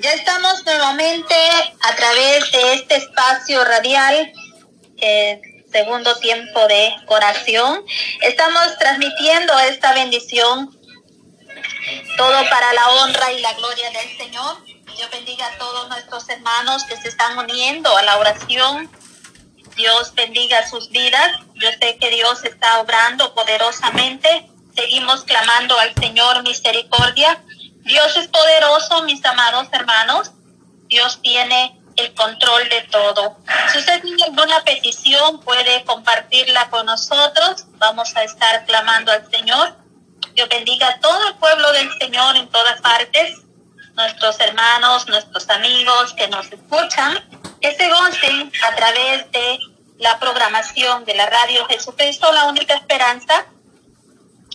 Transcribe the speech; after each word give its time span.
Ya 0.00 0.12
estamos 0.12 0.64
nuevamente 0.64 1.34
a 1.80 1.96
través 1.96 2.52
de 2.52 2.74
este 2.74 2.96
espacio 2.96 3.64
radial, 3.64 4.32
eh, 4.98 5.40
segundo 5.72 6.14
tiempo 6.20 6.66
de 6.68 6.94
oración. 7.06 7.84
Estamos 8.22 8.78
transmitiendo 8.78 9.58
esta 9.58 9.92
bendición, 9.92 10.70
todo 12.16 12.48
para 12.48 12.72
la 12.74 12.88
honra 12.90 13.32
y 13.32 13.40
la 13.40 13.54
gloria 13.54 13.90
del 13.90 14.16
Señor. 14.16 14.64
Dios 14.96 15.10
bendiga 15.10 15.46
a 15.46 15.58
todos 15.58 15.88
nuestros 15.88 16.28
hermanos 16.28 16.84
que 16.84 16.96
se 16.96 17.08
están 17.08 17.36
uniendo 17.38 17.96
a 17.96 18.02
la 18.02 18.18
oración. 18.18 18.88
Dios 19.74 20.14
bendiga 20.14 20.68
sus 20.68 20.90
vidas. 20.90 21.38
Yo 21.54 21.68
sé 21.80 21.96
que 21.98 22.10
Dios 22.10 22.44
está 22.44 22.80
obrando 22.80 23.34
poderosamente. 23.34 24.48
Seguimos 24.76 25.24
clamando 25.24 25.76
al 25.78 25.92
Señor 25.94 26.44
misericordia. 26.44 27.42
Dios 27.88 28.16
es 28.16 28.28
poderoso, 28.28 29.02
mis 29.02 29.24
amados 29.24 29.66
hermanos. 29.72 30.30
Dios 30.88 31.20
tiene 31.22 31.80
el 31.96 32.14
control 32.14 32.68
de 32.68 32.82
todo. 32.82 33.38
Si 33.72 33.78
usted 33.78 34.00
tiene 34.02 34.22
alguna 34.24 34.62
petición, 34.62 35.40
puede 35.40 35.84
compartirla 35.84 36.70
con 36.70 36.86
nosotros. 36.86 37.64
Vamos 37.78 38.14
a 38.14 38.22
estar 38.22 38.64
clamando 38.66 39.10
al 39.10 39.28
Señor. 39.30 39.74
Dios 40.34 40.48
bendiga 40.48 40.88
a 40.88 41.00
todo 41.00 41.28
el 41.28 41.34
pueblo 41.36 41.72
del 41.72 41.90
Señor 41.98 42.36
en 42.36 42.48
todas 42.48 42.80
partes 42.80 43.38
nuestros 43.98 44.38
hermanos, 44.38 45.08
nuestros 45.08 45.50
amigos 45.50 46.14
que 46.14 46.28
nos 46.28 46.46
escuchan, 46.52 47.18
que 47.60 47.74
se 47.74 47.88
gocen 47.88 48.52
a 48.68 48.76
través 48.76 49.30
de 49.32 49.58
la 49.98 50.20
programación 50.20 51.04
de 51.04 51.16
la 51.16 51.26
radio 51.26 51.66
Jesucristo, 51.66 52.30
la 52.32 52.44
única 52.44 52.74
esperanza. 52.74 53.46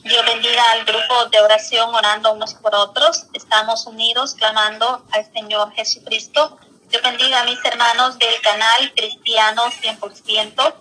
Dios 0.04 0.26
bendiga 0.26 0.64
al 0.72 0.86
grupo 0.86 1.26
de 1.32 1.40
oración 1.42 1.94
orando 1.94 2.34
unos 2.34 2.54
por 2.56 2.76
otros. 2.76 3.28
Estamos 3.34 3.86
unidos 3.88 4.36
clamando 4.36 5.06
al 5.12 5.32
Señor 5.32 5.74
Jesucristo. 5.74 6.58
Dios 6.90 7.02
bendiga 7.02 7.42
a 7.42 7.46
mis 7.46 7.64
hermanos 7.64 8.20
del 8.20 8.42
canal 8.42 8.94
Cristiano 8.96 9.64
100%. 9.66 10.76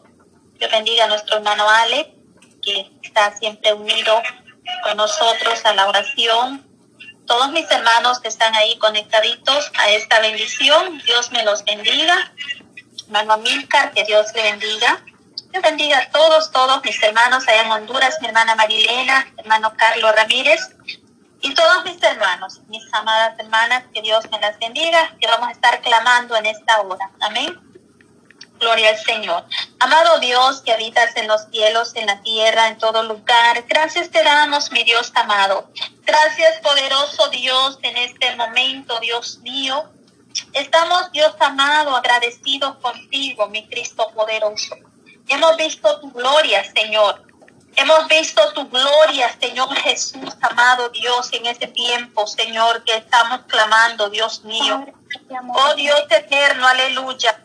Dios 0.58 0.70
bendiga 0.70 1.04
a 1.04 1.08
nuestro 1.08 1.36
hermano 1.36 1.68
Ale, 1.68 2.14
que 2.60 2.90
está 3.02 3.36
siempre 3.38 3.72
unido 3.72 4.20
con 4.84 4.96
nosotros 4.96 5.64
a 5.64 5.74
la 5.74 5.88
oración 5.88 6.72
todos 7.26 7.50
mis 7.52 7.70
hermanos 7.70 8.20
que 8.20 8.28
están 8.28 8.54
ahí 8.54 8.76
conectaditos 8.78 9.70
a 9.78 9.90
esta 9.90 10.20
bendición. 10.20 10.98
Dios 11.04 11.30
me 11.32 11.44
los 11.44 11.64
bendiga. 11.64 12.32
Hermano 13.06 13.38
Milcar, 13.38 13.92
que 13.92 14.04
Dios 14.04 14.26
le 14.34 14.42
bendiga. 14.42 15.04
Dios 15.52 15.62
bendiga 15.62 15.98
a 15.98 16.10
todos, 16.10 16.50
todos 16.50 16.82
mis 16.82 17.02
hermanos 17.02 17.46
allá 17.46 17.60
en 17.60 17.70
Honduras, 17.70 18.16
mi 18.22 18.28
hermana 18.28 18.54
Marilena, 18.54 19.26
hermano 19.36 19.74
Carlos 19.76 20.16
Ramírez 20.16 20.74
y 21.42 21.52
todos 21.52 21.84
mis 21.84 22.02
hermanos, 22.02 22.62
mis 22.68 22.82
amadas 22.94 23.38
hermanas, 23.38 23.84
que 23.92 24.00
Dios 24.00 24.24
me 24.30 24.40
las 24.40 24.58
bendiga, 24.58 25.14
que 25.20 25.26
vamos 25.26 25.48
a 25.48 25.52
estar 25.52 25.82
clamando 25.82 26.34
en 26.36 26.46
esta 26.46 26.80
hora. 26.80 27.10
Amén. 27.20 27.60
Gloria 28.60 28.90
al 28.90 28.98
Señor. 28.98 29.44
Amado 29.78 30.20
Dios 30.20 30.62
que 30.62 30.72
habitas 30.72 31.14
en 31.16 31.28
los 31.28 31.42
cielos, 31.50 31.94
en 31.96 32.06
la 32.06 32.22
tierra, 32.22 32.68
en 32.68 32.78
todo 32.78 33.02
lugar, 33.02 33.62
gracias 33.68 34.08
te 34.10 34.22
damos, 34.22 34.72
mi 34.72 34.84
Dios 34.84 35.12
amado. 35.14 35.70
Gracias, 36.06 36.60
poderoso 36.62 37.28
Dios, 37.28 37.78
en 37.82 37.98
este 37.98 38.34
momento, 38.36 38.98
Dios 39.00 39.38
mío. 39.40 39.84
Estamos, 40.54 41.12
Dios 41.12 41.34
amado, 41.40 41.94
agradecidos 41.94 42.76
contigo, 42.76 43.48
mi 43.48 43.68
Cristo 43.68 44.10
poderoso. 44.14 44.76
Hemos 45.32 45.56
visto 45.56 46.00
tu 46.00 46.10
gloria, 46.12 46.62
Señor. 46.74 47.22
Hemos 47.74 48.06
visto 48.06 48.52
tu 48.52 48.68
gloria, 48.68 49.34
Señor 49.40 49.74
Jesús, 49.76 50.36
amado 50.42 50.90
Dios, 50.90 51.32
en 51.32 51.46
ese 51.46 51.68
tiempo, 51.68 52.26
Señor, 52.26 52.84
que 52.84 52.96
estamos 52.98 53.40
clamando, 53.46 54.10
Dios 54.10 54.44
mío. 54.44 54.84
Oh 55.54 55.74
Dios 55.74 56.02
eterno, 56.10 56.68
aleluya 56.68 57.42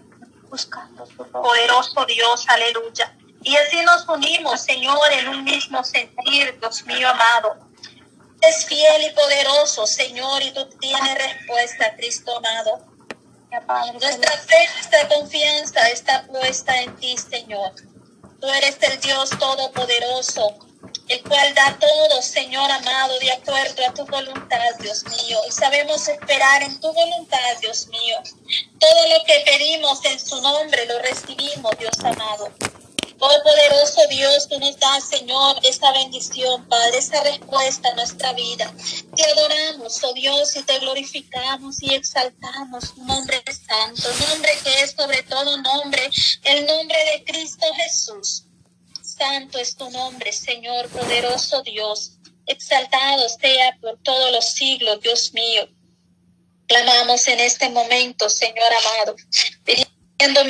Poderoso 1.32 2.06
Dios, 2.06 2.46
aleluya. 2.48 3.16
Y 3.44 3.56
así 3.56 3.82
nos 3.84 4.08
unimos, 4.08 4.62
Señor, 4.62 5.12
en 5.12 5.30
un 5.30 5.44
mismo 5.44 5.84
sentir, 5.84 6.60
Dios 6.60 6.86
mío 6.86 7.10
amado. 7.10 7.58
Es 8.42 8.66
fiel 8.66 9.04
y 9.04 9.14
poderoso, 9.14 9.86
Señor, 9.88 10.42
y 10.44 10.52
tú 10.52 10.68
tienes 10.80 11.16
respuesta, 11.16 11.96
Cristo 11.96 12.38
amado. 12.38 12.97
Nuestra 13.50 14.32
fe, 14.32 14.70
nuestra 14.76 15.08
confianza 15.08 15.90
está 15.90 16.28
puesta 16.28 16.82
en 16.82 16.94
ti, 16.98 17.16
Señor. 17.18 17.72
Tú 18.42 18.48
eres 18.48 18.78
el 18.82 19.00
Dios 19.00 19.30
todopoderoso, 19.30 20.58
el 21.08 21.24
cual 21.24 21.56
da 21.56 21.78
todo, 21.80 22.22
Señor 22.22 22.70
amado, 22.70 23.18
de 23.20 23.32
acuerdo 23.32 23.88
a 23.88 23.94
tu 23.94 24.06
voluntad, 24.06 24.76
Dios 24.82 25.06
mío. 25.06 25.40
Y 25.48 25.52
sabemos 25.52 26.08
esperar 26.10 26.62
en 26.62 26.78
tu 26.82 26.92
voluntad, 26.92 27.58
Dios 27.62 27.88
mío. 27.88 28.18
Todo 28.80 29.18
lo 29.18 29.24
que 29.26 29.44
pedimos 29.46 30.04
en 30.04 30.20
su 30.20 30.42
nombre 30.42 30.86
lo 30.86 31.00
recibimos, 31.00 31.72
Dios 31.80 31.98
amado. 32.04 32.52
Oh 33.20 33.44
poderoso 33.44 34.02
Dios, 34.10 34.48
tú 34.48 34.60
nos 34.60 34.78
das, 34.80 35.10
Señor, 35.10 35.56
esta 35.64 35.92
bendición, 35.92 36.68
Padre, 36.68 37.00
esta 37.00 37.24
respuesta 37.24 37.90
a 37.90 37.96
nuestra 37.96 38.32
vida. 38.34 38.72
Te 39.16 39.24
adoramos, 39.24 40.04
oh 40.04 40.14
Dios, 40.14 40.56
y 40.56 40.62
te 40.62 40.78
glorificamos 40.78 41.82
y 41.82 41.96
exaltamos 41.96 42.94
tu 42.94 43.04
nombre 43.06 43.42
santo, 43.48 44.08
nombre 44.30 44.52
que 44.64 44.82
es 44.82 44.92
sobre 44.92 45.24
todo 45.24 45.58
nombre, 45.58 46.08
el 46.44 46.68
nombre 46.68 46.98
de 47.12 47.24
Cristo 47.24 47.66
Jesús. 47.76 48.46
Santo 49.02 49.58
es 49.58 49.76
tu 49.76 49.90
nombre, 49.90 50.32
Señor, 50.32 50.88
poderoso 50.90 51.64
Dios. 51.64 52.20
Exaltado 52.46 53.28
sea 53.30 53.76
por 53.82 54.00
todos 54.04 54.32
los 54.32 54.46
siglos, 54.54 55.02
Dios 55.02 55.34
mío. 55.34 55.68
Clamamos 56.68 57.28
en 57.28 57.40
este 57.40 57.68
momento, 57.70 58.30
Señor 58.30 58.72
amado, 58.74 59.16
pidiendo 59.64 60.42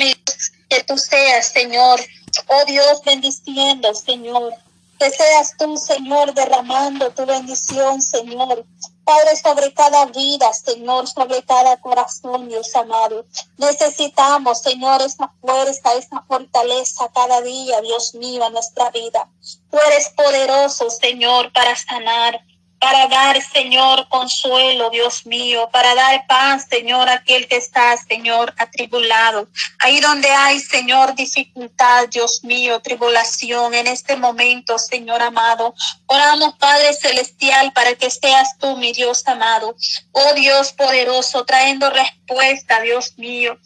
que 0.68 0.84
tú 0.84 0.98
seas, 0.98 1.48
Señor, 1.48 2.00
oh 2.46 2.64
Dios, 2.66 3.02
bendiciendo, 3.04 3.94
Señor, 3.94 4.54
que 4.98 5.10
seas 5.10 5.56
tú, 5.56 5.76
Señor, 5.76 6.34
derramando 6.34 7.10
tu 7.10 7.24
bendición, 7.24 8.02
Señor, 8.02 8.64
Padre, 9.04 9.36
sobre 9.36 9.72
cada 9.72 10.04
vida, 10.06 10.52
Señor, 10.52 11.08
sobre 11.08 11.42
cada 11.42 11.78
corazón, 11.78 12.48
Dios 12.48 12.74
amado. 12.76 13.24
Necesitamos, 13.56 14.60
Señor, 14.60 15.00
esa 15.00 15.32
fuerza, 15.40 15.94
esa 15.94 16.22
fortaleza 16.28 17.08
cada 17.14 17.40
día, 17.40 17.80
Dios 17.80 18.14
mío, 18.14 18.46
en 18.46 18.52
nuestra 18.52 18.90
vida. 18.90 19.28
Tú 19.70 19.78
eres 19.86 20.10
poderoso, 20.10 20.90
Señor, 20.90 21.52
para 21.52 21.74
sanar 21.74 22.40
para 22.78 23.08
dar, 23.08 23.40
Señor, 23.42 24.08
consuelo, 24.08 24.90
Dios 24.90 25.26
mío, 25.26 25.68
para 25.72 25.94
dar 25.94 26.26
paz, 26.26 26.66
Señor, 26.68 27.08
a 27.08 27.14
aquel 27.14 27.48
que 27.48 27.56
está, 27.56 27.96
Señor, 27.96 28.54
atribulado. 28.56 29.48
Ahí 29.80 30.00
donde 30.00 30.28
hay, 30.28 30.60
Señor, 30.60 31.14
dificultad, 31.14 32.08
Dios 32.08 32.44
mío, 32.44 32.80
tribulación 32.80 33.74
en 33.74 33.86
este 33.86 34.16
momento, 34.16 34.78
Señor 34.78 35.22
amado. 35.22 35.74
Oramos, 36.06 36.54
Padre 36.58 36.92
Celestial, 36.94 37.72
para 37.72 37.94
que 37.94 38.10
seas 38.10 38.56
tú, 38.58 38.76
mi 38.76 38.92
Dios 38.92 39.22
amado. 39.26 39.74
Oh 40.12 40.34
Dios 40.34 40.72
poderoso, 40.72 41.44
trayendo 41.44 41.90
respuesta, 41.90 42.80
Dios 42.80 43.14
mío 43.16 43.58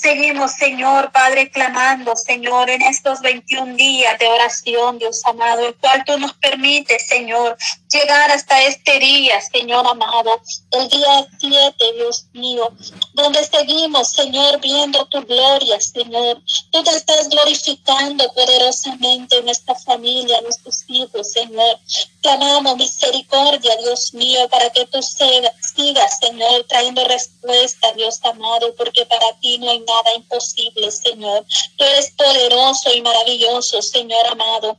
Seguimos, 0.00 0.52
Señor, 0.52 1.10
Padre, 1.10 1.50
clamando, 1.50 2.14
Señor, 2.14 2.70
en 2.70 2.82
estos 2.82 3.20
21 3.20 3.74
días 3.74 4.16
de 4.20 4.28
oración, 4.28 4.96
Dios 4.96 5.22
amado, 5.24 5.66
el 5.66 5.74
cual 5.74 6.04
tú 6.06 6.16
nos 6.18 6.34
permites, 6.34 7.08
Señor, 7.08 7.56
llegar 7.90 8.30
hasta 8.30 8.62
este 8.62 9.00
día, 9.00 9.40
Señor 9.40 9.84
amado, 9.84 10.40
el 10.70 10.88
día 10.88 11.26
7, 11.40 11.74
Dios 11.96 12.26
mío, 12.32 12.70
donde 13.14 13.42
seguimos, 13.44 14.12
Señor, 14.12 14.60
viendo 14.60 15.04
tu 15.06 15.20
gloria, 15.22 15.80
Señor. 15.80 16.42
Tú 16.70 16.84
te 16.84 16.90
estás 16.90 17.28
glorificando 17.28 18.32
poderosamente 18.34 19.38
en 19.38 19.46
nuestra 19.46 19.74
familia, 19.74 20.40
nuestros 20.42 20.84
hijos, 20.86 21.32
Señor. 21.32 21.76
Clamamos 22.22 22.76
misericordia, 22.76 23.76
Dios 23.82 24.14
mío, 24.14 24.48
para 24.48 24.70
que 24.70 24.86
tú 24.86 25.02
sigas, 25.02 26.18
Señor, 26.20 26.66
trayendo 26.68 27.04
respuesta, 27.04 27.92
Dios 27.94 28.20
amado, 28.22 28.72
porque 28.76 29.04
para 29.06 29.32
ti 29.40 29.58
no 29.58 29.70
hay 29.70 29.87
nada 29.88 30.14
imposible, 30.16 30.90
Señor. 30.90 31.44
Tú 31.76 31.84
eres 31.84 32.12
poderoso 32.12 32.92
y 32.92 33.02
maravilloso, 33.02 33.82
Señor 33.82 34.26
amado. 34.26 34.76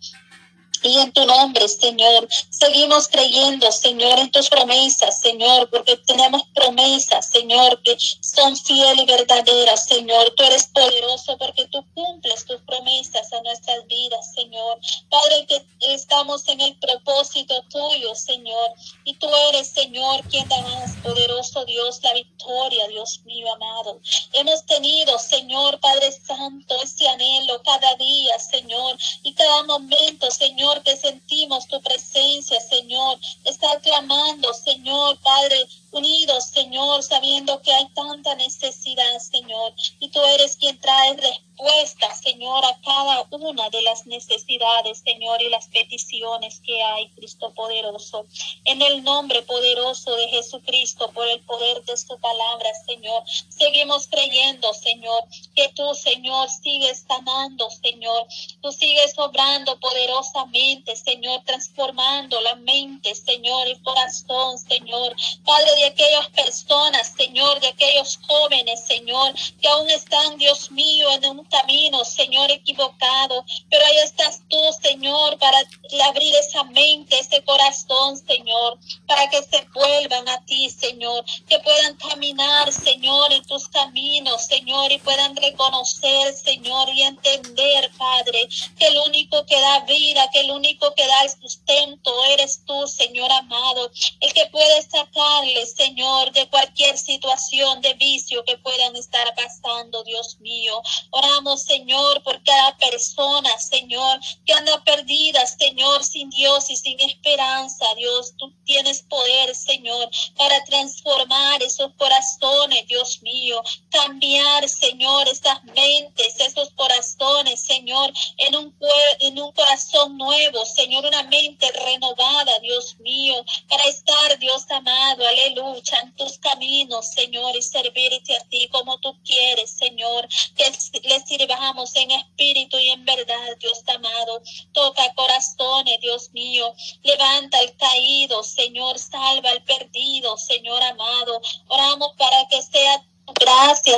Y 0.83 0.97
en 0.97 1.11
tu 1.11 1.25
nombre, 1.25 1.67
Señor, 1.67 2.27
seguimos 2.49 3.07
creyendo, 3.07 3.71
Señor, 3.71 4.19
en 4.19 4.31
tus 4.31 4.49
promesas, 4.49 5.19
Señor, 5.19 5.69
porque 5.69 5.97
tenemos 5.97 6.43
promesas, 6.53 7.29
Señor, 7.29 7.81
que 7.83 7.97
son 8.21 8.55
fieles 8.55 9.03
y 9.03 9.05
verdaderas, 9.05 9.85
Señor. 9.85 10.33
Tú 10.35 10.43
eres 10.43 10.67
poderoso 10.67 11.37
porque 11.37 11.67
tú 11.67 11.83
cumples 11.93 12.45
tus 12.45 12.61
promesas 12.61 13.31
a 13.33 13.41
nuestras 13.41 13.85
vidas, 13.87 14.33
Señor. 14.33 14.79
Padre, 15.09 15.45
que 15.47 15.65
estamos 15.93 16.47
en 16.47 16.61
el 16.61 16.77
propósito 16.79 17.61
tuyo, 17.69 18.15
Señor. 18.15 18.73
Y 19.03 19.15
tú 19.15 19.27
eres, 19.49 19.69
Señor, 19.69 20.21
quien 20.29 20.47
da 20.47 20.61
más 20.61 20.95
poderoso 21.03 21.65
Dios, 21.65 21.99
la 22.03 22.13
victoria, 22.13 22.87
Dios 22.87 23.21
mío 23.25 23.51
amado. 23.53 23.99
Hemos 24.33 24.65
tenido, 24.65 25.19
Señor, 25.19 25.79
Padre 25.79 26.11
Santo, 26.11 26.81
ese 26.81 27.07
anhelo 27.07 27.61
cada 27.63 27.95
día, 27.95 28.39
Señor, 28.39 28.97
y 29.23 29.33
cada 29.33 29.63
momento, 29.63 30.29
Señor 30.31 30.68
Que 30.83 30.95
sentimos 30.95 31.67
tu 31.67 31.81
presencia, 31.81 32.59
Señor. 32.61 33.17
Estar 33.43 33.81
clamando, 33.81 34.53
Señor, 34.53 35.17
Padre, 35.19 35.67
unidos, 35.91 36.45
Señor, 36.45 37.03
sabiendo 37.03 37.61
que 37.61 37.73
hay 37.73 37.87
tanta 37.89 38.35
necesidad, 38.35 39.19
Señor. 39.19 39.73
Y 39.99 40.09
tú 40.09 40.19
eres 40.21 40.55
quien 40.55 40.79
trae 40.79 41.15
respuesta, 41.15 42.15
Señor, 42.15 42.63
a 42.65 42.79
cada 42.81 43.27
una 43.31 43.69
de 43.69 43.81
las 43.81 44.05
necesidades, 44.05 44.99
Señor, 44.99 45.41
y 45.41 45.49
las 45.49 45.67
peticiones 45.67 46.61
que 46.65 46.81
hay, 46.81 47.09
Cristo 47.09 47.53
poderoso. 47.53 48.25
En 48.65 48.81
el 48.81 49.03
nombre 49.03 49.41
poderoso 49.43 50.15
de 50.15 50.29
Jesucristo, 50.29 51.11
por 51.11 51.27
el 51.27 51.41
poder 51.41 51.83
de 51.85 51.97
su 51.97 52.17
palabra, 52.19 52.69
Señor, 52.85 53.23
seguimos 53.49 54.07
creyendo, 54.07 54.73
Señor, 54.73 55.23
que 55.55 55.69
tú, 55.69 55.93
Señor, 55.95 56.49
sigues 56.49 57.05
sanando, 57.07 57.69
Señor. 57.69 58.27
Tú 58.61 58.71
sigues 58.71 59.17
obrando 59.17 59.79
poderosamente, 59.79 60.95
Señor, 60.95 61.43
transformando 61.45 62.39
la 62.41 62.55
mente, 62.55 63.13
Señor, 63.15 63.67
el 63.67 63.81
corazón, 63.81 64.57
Señor. 64.57 65.15
Padre, 65.45 65.78
de 65.79 65.85
aquellas 65.85 66.27
personas, 66.29 67.13
Señor, 67.17 67.59
de 67.61 67.67
aquellos 67.67 68.19
jóvenes, 68.27 68.85
Señor, 68.85 69.33
que 69.61 69.67
aún 69.67 69.89
están, 69.89 70.37
Dios 70.37 70.71
mío, 70.71 71.09
en 71.13 71.25
un 71.25 71.45
camino, 71.45 72.03
Señor, 72.03 72.51
equivocado. 72.51 73.45
Pero 73.69 73.85
ahí 73.85 73.97
estás 74.03 74.41
tú, 74.49 74.59
Señor, 74.81 75.37
para 75.39 75.57
abrir 76.05 76.35
esa 76.35 76.63
mente, 76.65 77.19
ese 77.19 77.43
corazón, 77.43 78.17
Señor, 78.17 78.77
para 79.07 79.29
que 79.29 79.41
se 79.41 79.65
vuelvan 79.73 80.27
a 80.27 80.43
ti, 80.45 80.69
Señor, 80.69 81.23
que 81.47 81.59
puedan 81.59 81.95
caminar, 81.95 82.71
Señor, 82.73 83.31
en 83.31 83.45
tus 83.45 83.67
caminos, 83.69 84.45
Señor, 84.45 84.91
y 84.91 84.99
puedan 84.99 85.35
reconocer, 85.35 86.33
Señor, 86.33 86.89
y 86.93 87.03
entender, 87.03 87.89
Padre, 87.97 88.47
que 88.77 88.87
el 88.87 88.97
único 88.99 89.45
que 89.45 89.59
da 89.59 89.79
vida, 89.81 90.29
que 90.33 90.41
el 90.41 90.51
único 90.51 90.93
que 90.93 91.07
da 91.07 91.23
el 91.23 91.29
sustento 91.29 92.25
eres 92.25 92.63
tú, 92.65 92.87
Señor 92.87 93.31
amado, 93.31 93.91
el 94.19 94.33
que 94.33 94.45
puede 94.47 94.81
sacarles 94.81 95.68
Señor, 95.75 96.31
de 96.31 96.49
cualquier 96.49 96.97
situación 96.97 97.81
de 97.81 97.93
vicio 97.93 98.43
que 98.45 98.57
puedan 98.57 98.95
estar 98.95 99.33
pasando, 99.35 100.03
Dios 100.03 100.37
mío. 100.39 100.81
Oramos, 101.11 101.63
Señor, 101.63 102.23
por 102.23 102.41
cada 102.43 102.75
persona, 102.77 103.49
Señor, 103.59 104.19
que 104.45 104.53
anda 104.53 104.83
perdida, 104.83 105.45
Señor, 105.45 106.03
sin 106.03 106.29
Dios 106.29 106.69
y 106.69 106.77
sin 106.77 106.99
esperanza, 106.99 107.85
Dios. 107.95 108.33
Tú 108.37 108.53
tienes 108.65 109.03
poder, 109.03 109.55
Señor, 109.55 110.09
para 110.37 110.63
transformar 110.65 111.61
esos 111.61 111.91
corazones, 111.97 112.87
Dios 112.87 113.21
mío. 113.21 113.61
Cambiar, 113.91 114.67
Señor, 114.67 115.27
esas 115.27 115.63
mentes, 115.63 116.39
esos 116.39 116.69
corazones, 116.71 117.61
Señor, 117.61 118.11
en 118.37 118.55
un, 118.55 118.75
en 119.19 119.39
un 119.39 119.51
corazón 119.51 120.17
nuevo, 120.17 120.65
Señor, 120.65 121.05
una 121.05 121.23
mente 121.23 121.71
renovada, 121.71 122.59
Dios 122.59 122.97
mío, 122.99 123.35
para 123.67 123.83
estar, 123.83 124.37
Dios 124.39 124.65
amado, 124.69 125.27
aleluya 125.27 125.58
lucha 125.59 125.99
en 125.99 126.15
tus 126.15 126.37
caminos, 126.39 127.11
Señor, 127.11 127.55
y 127.55 127.61
servirte 127.61 128.35
a 128.35 128.43
ti 128.49 128.67
como 128.71 128.99
tú 128.99 129.15
quieres, 129.23 129.71
Señor. 129.71 130.27
Que 130.55 130.71
le 131.03 131.19
sirvamos 131.21 131.95
en 131.95 132.11
espíritu 132.11 132.77
y 132.77 132.89
en 132.89 133.05
verdad, 133.05 133.57
Dios 133.59 133.83
amado. 133.87 134.41
Toca 134.73 135.13
corazones, 135.15 135.99
Dios 136.01 136.31
mío. 136.31 136.73
Levanta 137.03 137.59
el 137.59 137.75
caído, 137.77 138.43
Señor. 138.43 138.97
Salva 138.99 139.51
al 139.51 139.63
perdido, 139.63 140.37
Señor 140.37 140.81
amado. 140.83 141.41
Oramos 141.67 142.13
para 142.17 142.47
que 142.47 142.58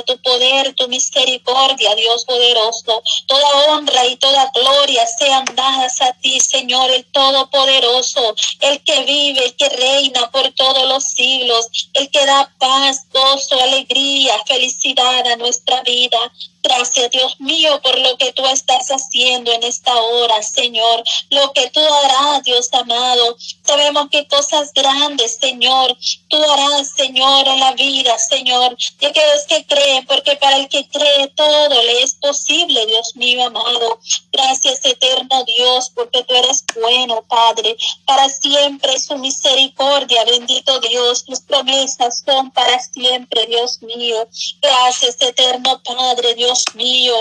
tu 0.02 0.16
poder, 0.22 0.74
tu 0.74 0.88
misericordia, 0.88 1.94
Dios 1.94 2.24
poderoso. 2.24 3.02
Toda 3.26 3.66
honra 3.66 4.06
y 4.06 4.16
toda 4.16 4.50
gloria 4.54 5.06
sean 5.06 5.44
dadas 5.54 6.00
a 6.00 6.12
ti, 6.14 6.40
Señor, 6.40 6.90
el 6.90 7.04
Todopoderoso, 7.12 8.34
el 8.60 8.82
que 8.84 9.04
vive, 9.04 9.54
que 9.58 9.68
reina 9.68 10.30
por 10.30 10.50
todos 10.52 10.88
los 10.88 11.04
siglos, 11.04 11.66
el 11.92 12.10
que 12.10 12.24
da 12.24 12.52
paz, 12.58 13.06
gozo, 13.12 13.60
alegría, 13.60 14.34
felicidad 14.46 15.26
a 15.26 15.36
nuestra 15.36 15.82
vida. 15.82 16.18
Gracias, 16.62 17.10
Dios 17.10 17.40
mío, 17.40 17.80
por 17.82 17.98
lo 17.98 18.16
que 18.16 18.32
tú 18.32 18.46
estás 18.46 18.88
haciendo 18.88 19.50
en 19.52 19.64
esta 19.64 19.94
hora, 19.96 20.40
Señor. 20.42 21.02
Lo 21.30 21.52
que 21.52 21.68
tú 21.70 21.80
harás, 21.80 22.44
Dios 22.44 22.68
amado. 22.72 23.36
Sabemos 23.64 24.08
que 24.10 24.28
cosas 24.28 24.72
grandes, 24.72 25.38
Señor, 25.40 25.96
tú 26.28 26.40
harás, 26.40 26.92
Señor, 26.96 27.48
en 27.48 27.58
la 27.58 27.72
vida, 27.72 28.16
Señor, 28.16 28.76
de 29.00 29.06
aquellos 29.08 29.44
que 29.48 29.66
creen, 29.66 30.06
porque 30.06 30.36
para 30.36 30.56
el 30.56 30.68
que 30.68 30.86
cree 30.88 31.28
todo 31.34 31.82
le 31.82 32.02
es 32.02 32.14
posible, 32.14 32.86
Dios 32.86 33.16
mío, 33.16 33.44
amado. 33.44 33.98
Gracias, 34.32 34.84
eterno 34.84 35.44
Dios, 35.44 35.90
porque 35.94 36.22
tú 36.22 36.34
eres 36.34 36.64
bueno, 36.80 37.24
Padre. 37.28 37.76
Para 38.06 38.28
siempre 38.28 39.00
su 39.00 39.16
misericordia, 39.18 40.24
bendito 40.24 40.78
Dios. 40.78 41.24
Tus 41.24 41.40
promesas 41.40 42.22
son 42.24 42.52
para 42.52 42.78
siempre, 42.78 43.46
Dios 43.46 43.82
mío. 43.82 44.28
Gracias, 44.60 45.20
eterno 45.20 45.82
Padre, 45.82 46.34
Dios 46.34 46.51
Dios 46.52 46.64
mío, 46.74 47.14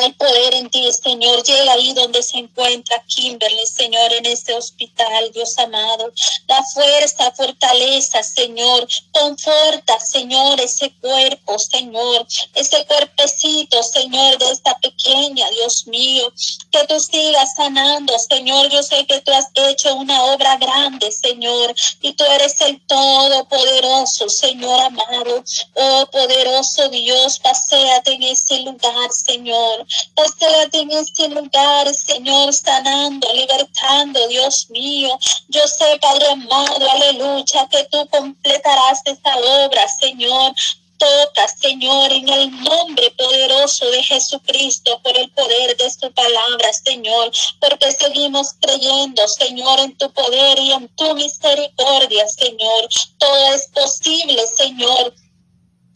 hay 0.00 0.12
poder 0.12 0.54
en 0.54 0.70
ti, 0.70 0.86
Señor. 0.92 1.42
Llega 1.42 1.72
ahí 1.72 1.92
donde 1.92 2.22
se 2.22 2.38
encuentra 2.38 3.02
Kimberly, 3.06 3.66
Señor, 3.66 4.12
en 4.12 4.26
este 4.26 4.54
hospital, 4.54 5.30
Dios 5.32 5.58
amado. 5.58 6.12
La 6.46 6.62
fuerza, 6.74 7.32
fortaleza, 7.32 8.22
Señor. 8.22 8.86
Conforta, 9.12 9.98
Señor, 10.00 10.60
ese 10.60 10.92
cuerpo, 11.00 11.58
Señor. 11.58 12.26
Ese 12.54 12.84
cuerpecito, 12.86 13.82
Señor, 13.82 14.38
de 14.38 14.50
esta 14.50 14.78
pequeña, 14.78 15.48
Dios 15.50 15.86
mío. 15.86 16.32
Que 16.70 16.86
tú 16.86 16.98
sigas 17.00 17.54
sanando, 17.56 18.18
Señor. 18.18 18.70
Yo 18.70 18.82
sé 18.82 19.06
que 19.06 19.20
tú 19.20 19.32
has 19.32 19.46
hecho 19.54 19.94
una 19.94 20.22
obra 20.24 20.56
grande, 20.56 21.10
Señor. 21.12 21.74
Y 22.00 22.12
tú 22.12 22.24
eres 22.24 22.60
el 22.60 22.80
Todopoderoso, 22.86 24.28
Señor 24.28 24.80
amado. 24.80 25.44
Oh, 25.74 26.06
poderoso 26.10 26.88
Dios, 26.88 27.38
paséate 27.38 28.12
en 28.12 28.22
ese 28.22 28.60
lugar, 28.60 29.10
Señor. 29.12 29.86
Señor. 29.90 30.68
en 30.72 30.90
este 30.92 31.28
lugar, 31.28 31.94
Señor, 31.94 32.52
sanando, 32.52 33.32
libertando, 33.32 34.28
Dios 34.28 34.68
mío. 34.70 35.18
Yo 35.48 35.66
sé, 35.66 35.98
Padre 36.00 36.26
amado, 36.28 36.90
aleluya, 36.90 37.68
que 37.70 37.84
tú 37.84 38.06
completarás 38.08 39.00
esta 39.04 39.36
obra, 39.36 39.88
Señor. 39.88 40.54
Toca, 40.98 41.48
Señor, 41.48 42.12
en 42.12 42.28
el 42.28 42.62
nombre 42.62 43.10
poderoso 43.12 43.90
de 43.90 44.02
Jesucristo, 44.02 45.00
por 45.02 45.16
el 45.16 45.30
poder 45.30 45.74
de 45.78 45.90
su 45.90 46.12
palabra, 46.12 46.72
Señor, 46.74 47.32
porque 47.58 47.90
seguimos 47.90 48.52
creyendo, 48.60 49.26
Señor, 49.26 49.80
en 49.80 49.96
tu 49.96 50.12
poder 50.12 50.58
y 50.58 50.72
en 50.72 50.88
tu 50.96 51.14
misericordia, 51.14 52.28
Señor. 52.28 52.88
Todo 53.18 53.54
es 53.54 53.68
posible, 53.68 54.46
Señor. 54.58 55.14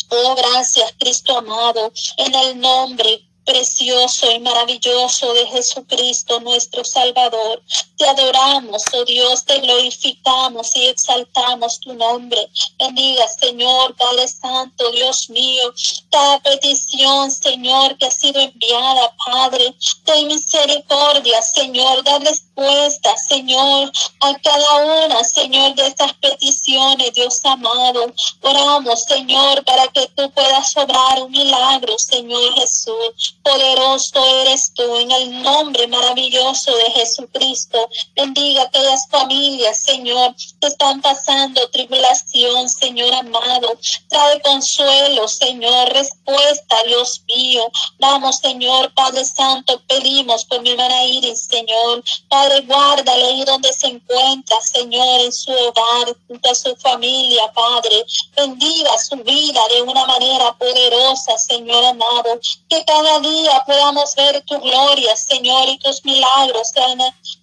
Oh, 0.08 0.35
gracias, 0.37 0.95
Cristo 0.99 1.37
amado, 1.37 1.92
en 2.16 2.35
el 2.35 2.59
nombre 2.59 3.28
precioso 3.44 4.30
y 4.30 4.38
maravilloso 4.40 5.32
de 5.34 5.46
Jesucristo, 5.46 6.40
nuestro 6.40 6.84
Salvador. 6.84 7.62
Te 7.96 8.06
adoramos, 8.06 8.82
oh 8.92 9.04
Dios, 9.04 9.44
te 9.44 9.58
glorificamos 9.60 10.74
y 10.76 10.86
exaltamos 10.86 11.80
tu 11.80 11.94
nombre. 11.94 12.48
Bendiga, 12.78 13.26
Señor, 13.28 13.94
Padre 13.96 14.28
Santo, 14.28 14.90
Dios 14.90 15.30
mío, 15.30 15.72
cada 16.10 16.40
petición, 16.40 17.30
Señor, 17.30 17.96
que 17.98 18.06
ha 18.06 18.10
sido 18.10 18.40
enviada, 18.40 19.14
Padre. 19.26 19.74
Ten 20.04 20.26
misericordia, 20.26 21.42
Señor, 21.42 22.02
da 22.04 22.18
respuesta, 22.56 23.16
Señor, 23.16 23.90
a 24.20 24.34
cada 24.38 25.06
una, 25.06 25.25
Señor, 25.25 25.75
de 25.75 25.87
estas 25.87 26.12
peticiones, 26.14 27.12
Dios 27.12 27.40
amado. 27.44 28.12
Oramos, 28.42 29.04
Señor, 29.04 29.64
para 29.64 29.88
que 29.88 30.06
tú 30.14 30.30
puedas 30.30 30.76
obrar 30.76 31.23
un 31.23 31.32
milagro, 31.32 31.99
Señor 31.99 32.54
Jesús. 32.54 33.37
Poderoso 33.42 34.25
eres 34.42 34.73
tú 34.75 34.96
en 34.96 35.11
el 35.11 35.42
nombre 35.42 35.87
maravilloso 35.88 36.75
de 36.76 36.90
Jesucristo. 36.92 37.88
Bendiga 38.14 38.62
aquellas 38.62 39.08
familias, 39.08 39.80
Señor, 39.80 40.34
que 40.61 40.68
están 40.68 41.00
pasando 41.00 41.68
tribulación, 41.70 42.68
Señor 42.68 43.14
amado. 43.14 43.78
Trae 44.08 44.40
consuelo, 44.42 45.26
Señor, 45.28 45.92
respuesta, 45.92 46.76
Dios 46.87 47.23
mío. 47.26 47.70
Vamos, 47.99 48.37
Señor, 48.38 48.92
Padre 48.94 49.25
Santo, 49.25 49.82
pedimos 49.88 50.44
por 50.44 50.62
mi 50.62 50.70
hermana 50.70 50.94
Señor. 51.34 52.02
Padre, 52.28 52.43
guárdale 52.66 53.24
ahí 53.24 53.44
donde 53.44 53.72
se 53.72 53.86
encuentra, 53.86 54.60
Señor, 54.60 55.20
en 55.20 55.32
su 55.32 55.52
hogar, 55.52 56.16
junto 56.26 56.50
a 56.50 56.54
su 56.54 56.74
familia, 56.76 57.50
Padre. 57.52 58.04
Bendiga 58.36 58.96
su 58.98 59.16
vida 59.16 59.60
de 59.68 59.82
una 59.82 60.06
manera 60.06 60.52
poderosa, 60.58 61.38
Señor 61.38 61.84
amado. 61.84 62.38
Que 62.68 62.84
cada 62.84 63.20
día 63.20 63.62
podamos 63.66 64.14
ver 64.14 64.42
tu 64.46 64.58
gloria, 64.60 65.16
Señor, 65.16 65.68
y 65.68 65.78
tus 65.78 66.04
milagros, 66.04 66.72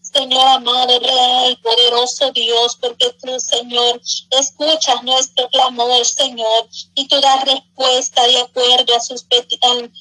Señor 0.02 0.46
amado, 0.48 1.00
real, 1.00 1.58
poderoso 1.64 2.32
Dios, 2.32 2.78
porque 2.82 3.16
tú, 3.22 3.40
Señor, 3.40 4.02
escuchas 4.32 5.04
nuestro 5.04 5.48
clamor, 5.50 6.06
Señor, 6.06 6.68
y 6.96 7.08
tú 7.08 7.20
das 7.22 7.46
respuesta 7.46 8.28
de 8.28 8.40
acuerdo 8.40 8.96
a 8.96 9.00
sus 9.00 9.24
peticiones 9.24 9.92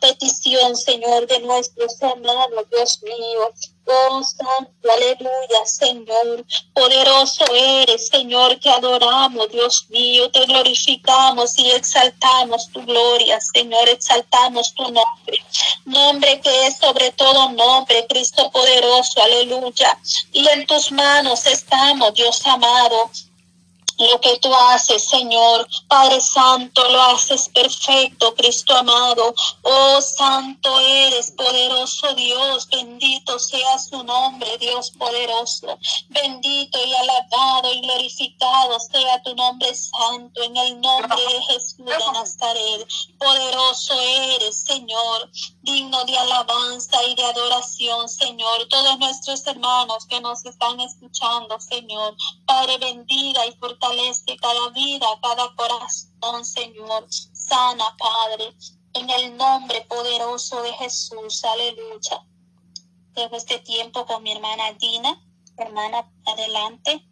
petición, 0.00 0.76
Señor, 0.76 1.26
de 1.26 1.40
nuestros 1.40 2.00
hermanos, 2.02 2.64
Dios 2.70 3.02
mío. 3.02 3.52
Aleluya, 4.82 5.66
Señor. 5.66 6.44
Poderoso 6.74 7.44
eres, 7.54 8.08
Señor, 8.08 8.58
te 8.60 8.70
adoramos, 8.70 9.50
Dios 9.50 9.86
mío, 9.88 10.30
te 10.30 10.44
glorificamos 10.46 11.58
y 11.58 11.70
exaltamos 11.70 12.70
tu 12.72 12.82
gloria, 12.82 13.40
Señor, 13.40 13.88
exaltamos 13.88 14.74
tu 14.74 14.84
nombre. 14.84 15.44
Nombre 15.84 16.40
que 16.40 16.66
es 16.66 16.78
sobre 16.78 17.12
todo 17.12 17.50
nombre, 17.50 18.06
Cristo 18.08 18.50
poderoso, 18.50 19.22
aleluya. 19.22 19.98
Y 20.32 20.46
en 20.48 20.66
tus 20.66 20.92
manos 20.92 21.46
estamos, 21.46 22.14
Dios 22.14 22.46
amado 22.46 23.10
lo 24.00 24.20
que 24.20 24.38
tú 24.38 24.52
haces, 24.54 25.08
Señor. 25.08 25.68
Padre 25.88 26.20
Santo, 26.20 26.82
lo 26.90 27.02
haces 27.02 27.48
perfecto, 27.50 28.34
Cristo 28.34 28.74
amado. 28.74 29.34
Oh, 29.62 30.00
Santo 30.00 30.80
eres, 30.80 31.30
poderoso 31.32 32.14
Dios. 32.14 32.66
Bendito 32.68 33.38
sea 33.38 33.78
su 33.78 34.02
nombre, 34.02 34.56
Dios 34.58 34.90
poderoso. 34.92 35.78
Bendito 36.08 36.78
y 36.84 36.94
alabado 36.94 37.72
y 37.74 37.80
glorificado 37.82 38.80
sea 38.80 39.22
tu 39.22 39.34
nombre 39.34 39.74
santo 39.74 40.42
en 40.42 40.56
el 40.56 40.80
nombre 40.80 41.20
de 41.20 41.42
Jesús 41.52 41.84
de 41.84 42.12
Nazaret. 42.12 42.88
Poderoso 43.18 44.00
eres, 44.00 44.62
Señor. 44.62 45.30
Digno 45.62 46.04
de 46.04 46.16
alabanza 46.16 47.04
y 47.04 47.14
de 47.14 47.24
adoración, 47.24 48.08
Señor. 48.08 48.66
Todos 48.68 48.98
nuestros 48.98 49.46
hermanos 49.46 50.06
que 50.06 50.20
nos 50.20 50.44
están 50.44 50.80
escuchando, 50.80 51.60
Señor. 51.60 52.16
Padre, 52.46 52.78
bendiga 52.78 53.46
y 53.46 53.52
fortaleza 53.52 53.89
fortalece 53.90 54.36
cada 54.40 54.68
vida, 54.70 55.06
cada 55.22 55.54
corazón, 55.54 56.44
Señor. 56.44 57.06
Sana, 57.32 57.84
Padre, 57.98 58.52
en 58.94 59.10
el 59.10 59.36
nombre 59.36 59.84
poderoso 59.88 60.62
de 60.62 60.72
Jesús. 60.74 61.44
Aleluya. 61.44 62.22
Dejo 63.14 63.36
este 63.36 63.58
tiempo 63.58 64.06
con 64.06 64.22
mi 64.22 64.32
hermana 64.32 64.72
Dina. 64.78 65.20
Hermana, 65.56 66.04
adelante. 66.26 67.02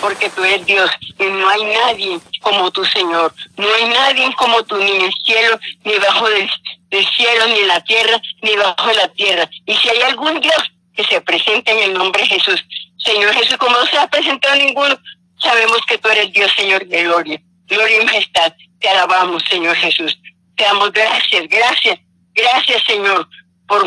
Porque 0.00 0.30
tú 0.30 0.44
eres 0.44 0.66
Dios 0.66 0.90
y 1.18 1.24
no 1.24 1.48
hay 1.48 1.64
nadie 1.64 2.20
como 2.42 2.70
tu 2.70 2.84
Señor. 2.84 3.34
No 3.56 3.66
hay 3.74 3.88
nadie 3.88 4.34
como 4.36 4.62
tú, 4.62 4.76
ni 4.76 4.90
en 4.90 5.02
el 5.02 5.12
cielo, 5.24 5.58
ni 5.84 5.98
bajo 5.98 6.28
del, 6.28 6.48
del 6.90 7.06
cielo, 7.08 7.46
ni 7.48 7.58
en 7.60 7.68
la 7.68 7.82
tierra, 7.82 8.22
ni 8.42 8.54
bajo 8.56 8.92
la 8.92 9.08
tierra. 9.08 9.50
Y 9.66 9.74
si 9.74 9.88
hay 9.88 10.02
algún 10.02 10.40
Dios 10.40 10.62
que 10.94 11.04
se 11.04 11.20
presente 11.22 11.72
en 11.72 11.90
el 11.90 11.94
nombre 11.94 12.22
de 12.22 12.28
Jesús, 12.28 12.64
Señor 13.04 13.32
Jesús, 13.34 13.56
como 13.56 13.76
no 13.76 13.86
se 13.86 13.98
ha 13.98 14.06
presentado 14.08 14.56
ninguno, 14.56 14.98
sabemos 15.38 15.78
que 15.86 15.98
tú 15.98 16.08
eres 16.08 16.32
Dios, 16.32 16.52
Señor 16.56 16.86
de 16.86 17.04
gloria. 17.04 17.40
Gloria 17.66 18.02
y 18.02 18.04
majestad. 18.04 18.52
Te 18.80 18.88
alabamos, 18.88 19.42
Señor 19.48 19.76
Jesús. 19.76 20.18
Te 20.56 20.64
damos 20.64 20.92
gracias, 20.92 21.48
gracias, 21.48 21.98
gracias, 22.34 22.82
Señor, 22.84 23.28
por 23.66 23.84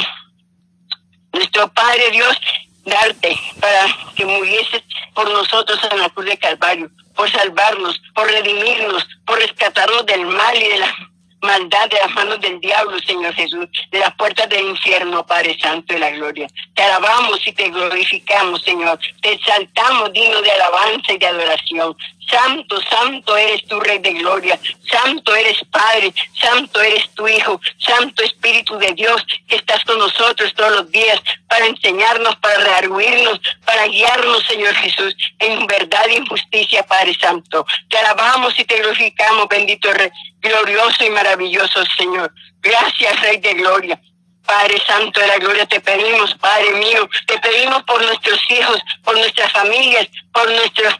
nuestro 1.33 1.71
Padre 1.73 2.11
Dios, 2.11 2.37
darte 2.85 3.37
para 3.59 3.85
que 4.15 4.25
murieses 4.25 4.83
por 5.13 5.29
nosotros 5.29 5.79
en 5.91 5.99
la 5.99 6.09
cruz 6.09 6.25
de 6.25 6.37
Calvario, 6.37 6.89
por 7.15 7.29
salvarnos, 7.29 8.01
por 8.15 8.27
redimirnos, 8.27 9.07
por 9.25 9.39
rescatarnos 9.39 10.05
del 10.05 10.25
mal 10.25 10.55
y 10.57 10.67
de 10.67 10.79
la 10.79 10.95
maldad 11.43 11.89
de 11.89 11.97
las 11.97 12.13
manos 12.15 12.39
del 12.41 12.59
diablo, 12.59 12.97
Señor 12.99 13.33
Jesús, 13.33 13.67
de 13.91 13.99
las 13.99 14.15
puertas 14.15 14.49
del 14.49 14.67
infierno, 14.67 15.25
Padre 15.25 15.57
Santo 15.59 15.93
de 15.93 15.99
la 15.99 16.09
Gloria. 16.11 16.47
Te 16.73 16.83
alabamos 16.83 17.45
y 17.45 17.51
te 17.51 17.69
glorificamos, 17.69 18.61
Señor. 18.63 18.99
Te 19.21 19.33
exaltamos 19.33 20.11
digno 20.13 20.41
de 20.41 20.51
alabanza 20.51 21.13
y 21.13 21.17
de 21.17 21.27
adoración. 21.27 21.95
Santo, 22.29 22.81
santo 22.89 23.37
eres 23.37 23.65
tu 23.67 23.79
Rey 23.79 23.99
de 23.99 24.13
Gloria. 24.13 24.59
Santo 24.89 25.35
eres 25.35 25.57
Padre. 25.71 26.13
Santo 26.39 26.81
eres 26.81 27.09
tu 27.15 27.27
Hijo. 27.27 27.59
Santo 27.77 28.23
Espíritu 28.23 28.77
de 28.77 28.93
Dios 28.93 29.25
que 29.47 29.55
estás 29.57 29.83
con 29.83 29.97
nosotros 29.97 30.53
todos 30.55 30.71
los 30.71 30.91
días 30.91 31.21
para 31.47 31.65
enseñarnos, 31.65 32.35
para 32.37 32.57
rearguirnos, 32.57 33.39
para 33.65 33.87
guiarnos, 33.87 34.43
Señor 34.45 34.73
Jesús, 34.75 35.15
en 35.39 35.65
verdad 35.67 36.05
y 36.09 36.15
en 36.15 36.25
justicia, 36.25 36.83
Padre 36.83 37.13
Santo. 37.19 37.65
Te 37.89 37.97
alabamos 37.97 38.57
y 38.59 38.65
te 38.65 38.77
glorificamos, 38.77 39.47
bendito 39.47 39.91
Rey, 39.93 40.09
glorioso 40.41 41.05
y 41.05 41.09
maravilloso, 41.09 41.83
Señor. 41.97 42.33
Gracias, 42.61 43.21
Rey 43.21 43.37
de 43.37 43.53
Gloria. 43.53 43.99
Padre 44.45 44.81
Santo 44.85 45.19
de 45.19 45.27
la 45.27 45.37
Gloria, 45.37 45.65
te 45.65 45.79
pedimos, 45.79 46.35
Padre 46.35 46.71
mío, 46.73 47.09
te 47.27 47.39
pedimos 47.39 47.81
por 47.83 48.03
nuestros 48.03 48.39
hijos, 48.49 48.77
por 49.03 49.17
nuestras 49.17 49.51
familias, 49.51 50.07
por 50.33 50.49
nuestros 50.51 50.95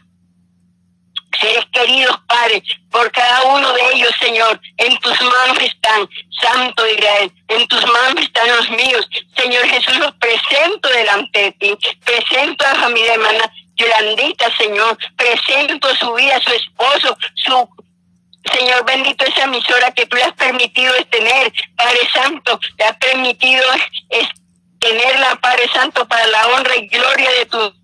seres 1.43 1.65
queridos, 1.71 2.17
Padre, 2.27 2.63
por 2.89 3.11
cada 3.11 3.43
uno 3.43 3.73
de 3.73 3.81
ellos, 3.93 4.11
Señor. 4.19 4.59
En 4.77 4.97
tus 4.99 5.21
manos 5.21 5.59
están, 5.59 6.09
Santo 6.41 6.87
Israel. 6.87 7.31
En 7.49 7.67
tus 7.67 7.85
manos 7.85 8.23
están 8.23 8.47
los 8.55 8.69
míos. 8.71 9.07
Señor 9.35 9.67
Jesús, 9.67 9.97
los 9.97 10.13
presento 10.15 10.89
delante 10.89 11.39
de 11.39 11.51
ti. 11.53 11.77
Presento 12.05 12.65
a 12.65 12.73
la 12.73 12.79
familia 12.79 13.13
hermana 13.13 13.53
Yolandita, 13.75 14.55
Señor. 14.57 14.97
Presento 15.17 15.95
su 15.95 16.13
vida, 16.13 16.39
su 16.41 16.53
esposo, 16.53 17.17
su 17.35 17.69
Señor 18.51 18.85
bendito, 18.85 19.23
esa 19.25 19.43
emisora 19.43 19.91
que 19.91 20.05
tú 20.05 20.17
le 20.17 20.23
has 20.23 20.33
permitido 20.33 20.93
tener, 21.09 21.53
Padre 21.77 21.99
Santo, 22.13 22.59
le 22.77 22.85
has 22.85 22.97
permitido 22.97 23.63
tenerla, 24.79 25.35
Padre 25.35 25.69
Santo, 25.73 26.05
para 26.05 26.27
la 26.27 26.47
honra 26.47 26.75
y 26.75 26.87
gloria 26.87 27.31
de 27.31 27.45
tu 27.45 27.82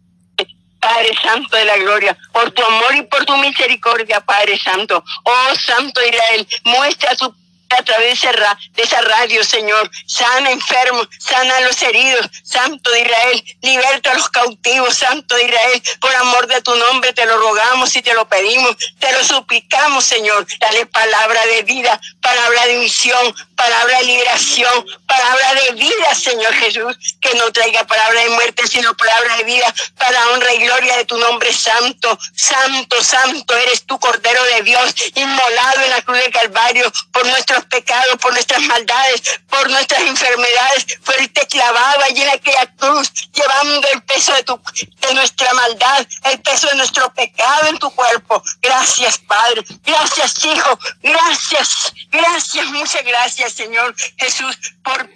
Padre 0.79 1.11
Santo 1.21 1.57
de 1.57 1.65
la 1.65 1.77
Gloria, 1.77 2.17
por 2.31 2.51
tu 2.51 2.63
amor 2.63 2.95
y 2.95 3.01
por 3.03 3.25
tu 3.25 3.35
misericordia, 3.37 4.21
Padre 4.21 4.57
Santo. 4.57 5.03
Oh 5.23 5.55
Santo 5.55 6.01
Israel, 6.01 6.47
muestra 6.63 7.15
tu 7.15 7.33
a 7.69 7.83
través 7.83 8.21
de 8.21 8.83
esa 8.83 9.01
radio, 9.01 9.43
Señor. 9.43 9.89
Sana 10.05 10.51
enfermos, 10.51 11.07
sana 11.19 11.57
a 11.57 11.61
los 11.61 11.81
heridos. 11.81 12.29
Santo 12.43 12.89
de 12.91 13.01
Israel, 13.01 13.43
liberta 13.61 14.11
a 14.11 14.15
los 14.15 14.29
cautivos, 14.29 14.95
Santo 14.95 15.35
de 15.35 15.45
Israel. 15.45 15.83
Por 15.99 16.15
amor 16.15 16.47
de 16.47 16.61
tu 16.61 16.75
nombre 16.75 17.13
te 17.13 17.25
lo 17.25 17.37
rogamos 17.37 17.95
y 17.95 18.01
te 18.01 18.13
lo 18.13 18.27
pedimos, 18.27 18.75
te 18.99 19.11
lo 19.11 19.23
suplicamos, 19.23 20.05
Señor. 20.05 20.45
Dale 20.59 20.85
palabra 20.87 21.45
de 21.45 21.63
vida, 21.63 21.99
palabra 22.21 22.65
de 22.67 22.75
misión, 22.79 23.35
palabra 23.55 23.99
de 23.99 24.05
liberación, 24.05 24.85
palabra 25.05 25.53
de 25.53 25.71
vida, 25.75 26.15
Señor 26.15 26.53
Jesús. 26.53 26.97
Que 27.21 27.35
no 27.35 27.51
traiga 27.51 27.85
palabra 27.85 28.21
de 28.21 28.29
muerte, 28.29 28.67
sino 28.67 28.95
palabra 28.95 29.37
de 29.37 29.43
vida 29.43 29.73
para 29.97 30.29
honra 30.29 30.53
y 30.53 30.59
gloria 30.59 30.97
de 30.97 31.05
tu 31.05 31.17
nombre 31.17 31.53
santo. 31.53 32.17
Santo, 32.35 33.03
santo 33.03 33.55
eres 33.57 33.85
tu 33.85 33.99
Cordero 33.99 34.43
de 34.55 34.63
Dios, 34.63 34.93
inmolado 35.15 35.81
en 35.81 35.89
la 35.89 36.01
cruz 36.01 36.17
de 36.19 36.31
Calvario 36.31 36.91
por 37.11 37.25
nuestro 37.59 37.79
pecados, 37.79 38.17
por 38.19 38.33
nuestras 38.33 38.61
maldades, 38.61 39.21
por 39.47 39.69
nuestras 39.69 40.01
enfermedades. 40.01 40.85
Fuiste 41.01 41.45
clavado 41.47 42.03
allí 42.03 42.21
en 42.21 42.29
aquella 42.29 42.65
cruz, 42.77 43.11
llevando 43.33 43.87
el 43.93 44.01
peso 44.03 44.33
de, 44.33 44.43
tu, 44.43 44.61
de 44.99 45.13
nuestra 45.13 45.53
maldad, 45.53 46.05
el 46.25 46.41
peso 46.41 46.67
de 46.67 46.75
nuestro 46.75 47.13
pecado 47.13 47.67
en 47.67 47.77
tu 47.79 47.89
cuerpo. 47.91 48.41
Gracias, 48.61 49.17
Padre. 49.19 49.63
Gracias, 49.83 50.45
Hijo. 50.45 50.79
Gracias, 51.01 51.93
gracias, 52.09 52.65
muchas 52.67 53.03
gracias, 53.03 53.53
Señor 53.53 53.95
Jesús, 54.17 54.57
por 54.83 55.09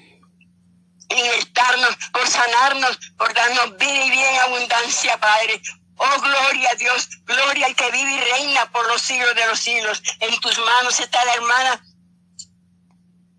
libertarnos, 1.09 1.95
por 2.11 2.27
sanarnos, 2.27 2.97
por 3.17 3.33
darnos 3.33 3.77
vida 3.77 4.05
y 4.05 4.11
bien 4.11 4.35
abundancia, 4.39 5.17
Padre. 5.19 5.61
Oh, 5.95 6.21
gloria 6.21 6.69
a 6.71 6.75
Dios, 6.75 7.07
gloria 7.23 7.67
al 7.67 7.75
que 7.75 7.91
vive 7.91 8.11
y 8.11 8.19
reina 8.19 8.69
por 8.71 8.87
los 8.87 9.01
siglos 9.01 9.35
de 9.35 9.45
los 9.45 9.59
siglos. 9.59 10.01
En 10.19 10.39
tus 10.39 10.57
manos 10.57 10.99
está 10.99 11.23
la 11.25 11.33
hermana 11.33 11.81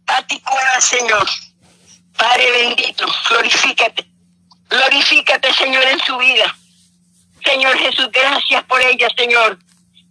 a 0.06 0.80
Señor. 0.80 1.26
Padre 2.16 2.50
bendito, 2.50 3.06
glorifícate. 3.28 4.06
Glorifícate, 4.68 5.52
Señor, 5.54 5.84
en 5.84 6.00
su 6.00 6.16
vida. 6.18 6.56
Señor 7.44 7.78
Jesús, 7.78 8.11
gracias 8.12 8.64
por 8.64 8.80
ella, 8.80 9.08
Señor. 9.16 9.58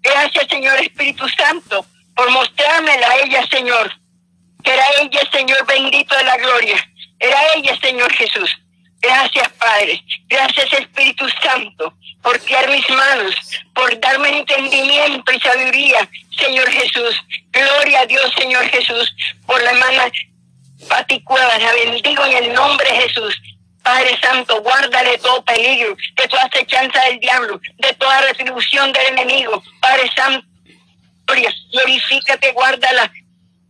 Gracias, 0.02 0.48
Señor 0.50 0.80
Espíritu 0.80 1.28
Santo, 1.30 1.86
por 2.16 2.30
mostrármela 2.32 3.08
a 3.08 3.18
ella, 3.20 3.46
Señor. 3.48 3.92
Que 4.64 4.74
era 4.74 4.86
ella, 5.02 5.22
Señor 5.32 5.66
bendito 5.66 6.16
de 6.16 6.24
la 6.24 6.38
gloria. 6.38 6.90
Era 7.20 7.38
ella, 7.56 7.78
Señor 7.82 8.12
Jesús. 8.14 8.50
Gracias, 9.04 9.50
Padre. 9.60 10.02
Gracias, 10.30 10.72
Espíritu 10.72 11.28
Santo, 11.42 11.94
por 12.22 12.40
guiar 12.46 12.70
mis 12.70 12.90
manos, 12.90 13.36
por 13.76 14.00
darme 14.00 14.30
entendimiento 14.38 15.30
y 15.30 15.40
sabiduría, 15.42 16.10
Señor 16.38 16.72
Jesús. 16.72 17.22
Gloria 17.52 18.00
a 18.00 18.06
Dios, 18.06 18.34
Señor 18.38 18.64
Jesús, 18.70 19.14
por 19.46 19.62
la 19.62 19.72
hermana 19.72 20.10
Pati. 20.88 21.22
La 21.30 21.74
bendigo 21.74 22.26
en 22.26 22.46
el 22.46 22.54
nombre 22.54 22.90
de 22.90 23.02
Jesús. 23.02 23.42
Padre 23.84 24.18
Santo, 24.22 24.62
guarda 24.62 25.04
de 25.04 25.18
todo 25.18 25.44
peligro, 25.44 25.98
de 26.16 26.28
toda 26.30 26.44
acechanza 26.44 27.04
del 27.04 27.20
diablo, 27.20 27.60
de 27.80 27.94
toda 27.96 28.22
retribución 28.22 28.94
del 28.94 29.08
enemigo. 29.08 29.62
Padre 29.82 30.10
Santo, 30.16 30.48
glorifícate, 31.74 32.54
guárdala, 32.54 33.12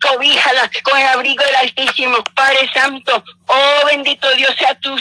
cobíjala 0.04 0.70
con 0.84 1.00
el 1.00 1.08
abrigo 1.08 1.44
del 1.44 1.56
Altísimo. 1.56 2.18
Padre 2.36 2.70
Santo, 2.74 3.24
oh 3.48 3.86
bendito 3.86 4.30
Dios 4.36 4.54
sea 4.58 4.76
tu 4.76 4.96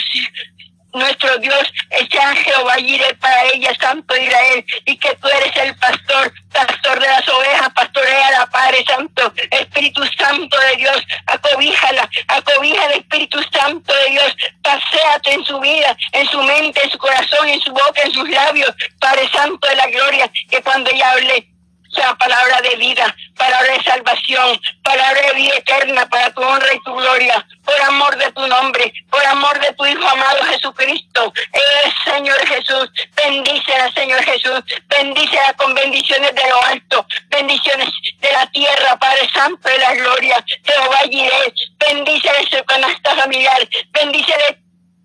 nuestro 0.93 1.37
Dios, 1.39 1.73
sea 2.11 2.35
Jehová 2.35 2.79
iré 2.79 3.13
para 3.15 3.45
ella, 3.51 3.73
Santo 3.79 4.15
Israel, 4.15 4.65
y 4.85 4.95
que 4.97 5.15
tú 5.15 5.27
eres 5.27 5.55
el 5.57 5.75
pastor, 5.77 6.31
pastor 6.51 6.99
de 6.99 7.07
las 7.07 7.27
ovejas, 7.27 7.69
pastorea 7.73 8.31
la 8.31 8.45
Padre 8.45 8.63
Padre 8.63 8.85
Santo, 8.87 9.33
Espíritu 9.51 10.03
Santo 10.17 10.57
de 10.59 10.75
Dios, 10.77 11.03
acobíjala, 11.25 12.09
acobija 12.27 12.85
el 12.85 12.99
Espíritu 12.99 13.39
Santo 13.51 13.93
de 13.93 14.11
Dios, 14.11 14.35
paséate 14.61 15.33
en 15.33 15.43
su 15.45 15.59
vida, 15.59 15.97
en 16.11 16.27
su 16.27 16.41
mente, 16.43 16.81
en 16.83 16.91
su 16.91 16.97
corazón, 16.97 17.47
en 17.49 17.59
su 17.59 17.71
boca, 17.71 18.01
en 18.03 18.11
sus 18.11 18.29
labios, 18.29 18.71
Padre 18.99 19.27
Santo 19.33 19.67
de 19.67 19.75
la 19.75 19.87
gloria, 19.87 20.31
que 20.49 20.61
cuando 20.61 20.91
ella 20.91 21.11
hable 21.11 21.52
sea 21.93 22.15
palabra 22.15 22.61
de 22.61 22.75
vida, 22.75 23.15
palabra 23.35 23.73
de 23.73 23.83
salvación, 23.83 24.59
palabra 24.83 25.21
de 25.21 25.33
vida 25.33 25.55
eterna 25.57 26.07
para 26.09 26.31
tu 26.33 26.41
honra 26.41 26.73
y 26.73 26.79
tu 26.83 26.93
gloria, 26.95 27.45
por 27.63 27.79
amor 27.81 28.15
de 28.17 28.31
tu 28.31 28.47
nombre, 28.47 28.93
por 29.09 29.25
amor 29.25 29.59
de 29.59 29.73
tu 29.73 29.85
Hijo 29.85 30.07
amado 30.07 30.43
Jesucristo. 30.45 31.33
Eh, 31.53 31.93
Señor 32.05 32.47
Jesús, 32.47 32.89
bendícela, 33.15 33.91
Señor 33.93 34.23
Jesús, 34.23 34.61
bendícela 34.87 35.53
con 35.53 35.73
bendiciones 35.73 36.33
de 36.35 36.49
lo 36.49 36.63
alto, 36.63 37.05
bendiciones 37.29 37.89
de 38.19 38.31
la 38.31 38.45
tierra, 38.47 38.97
Padre 38.97 39.29
Santo 39.33 39.69
de 39.69 39.77
la 39.77 39.93
gloria, 39.93 40.43
Jehová 40.63 40.99
Jireh, 41.09 41.53
bendícela 41.87 42.39
su 42.49 42.63
canasta 42.65 43.15
familiar, 43.15 43.67
bendícele 43.91 44.62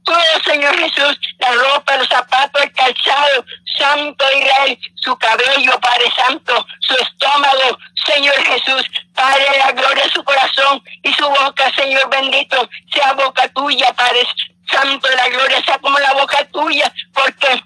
todo, 0.08 0.42
Señor 0.44 0.76
Jesús, 0.78 1.20
la 1.38 1.52
ropa, 1.52 1.96
los 1.96 2.08
zapatos, 2.08 2.62
el 2.62 2.72
calzado, 2.72 3.44
Santo 3.76 4.24
Israel, 4.36 4.78
su 4.96 5.16
cabello, 5.18 5.78
Padre 5.80 6.06
Santo, 6.16 6.66
su 6.80 6.94
estómago, 6.94 7.78
Señor 8.06 8.34
Jesús, 8.44 8.90
Padre 9.14 9.44
la 9.58 9.72
gloria, 9.72 10.08
su 10.12 10.24
corazón 10.24 10.82
y 11.02 11.12
su 11.12 11.28
boca, 11.28 11.70
Señor 11.74 12.08
bendito, 12.10 12.68
sea 12.92 13.12
boca 13.12 13.48
tuya, 13.48 13.92
Padre 13.94 14.26
Santo 14.70 15.08
la 15.14 15.28
gloria, 15.28 15.62
sea 15.64 15.78
como 15.78 15.98
la 15.98 16.12
boca 16.14 16.44
tuya, 16.52 16.92
porque 17.12 17.62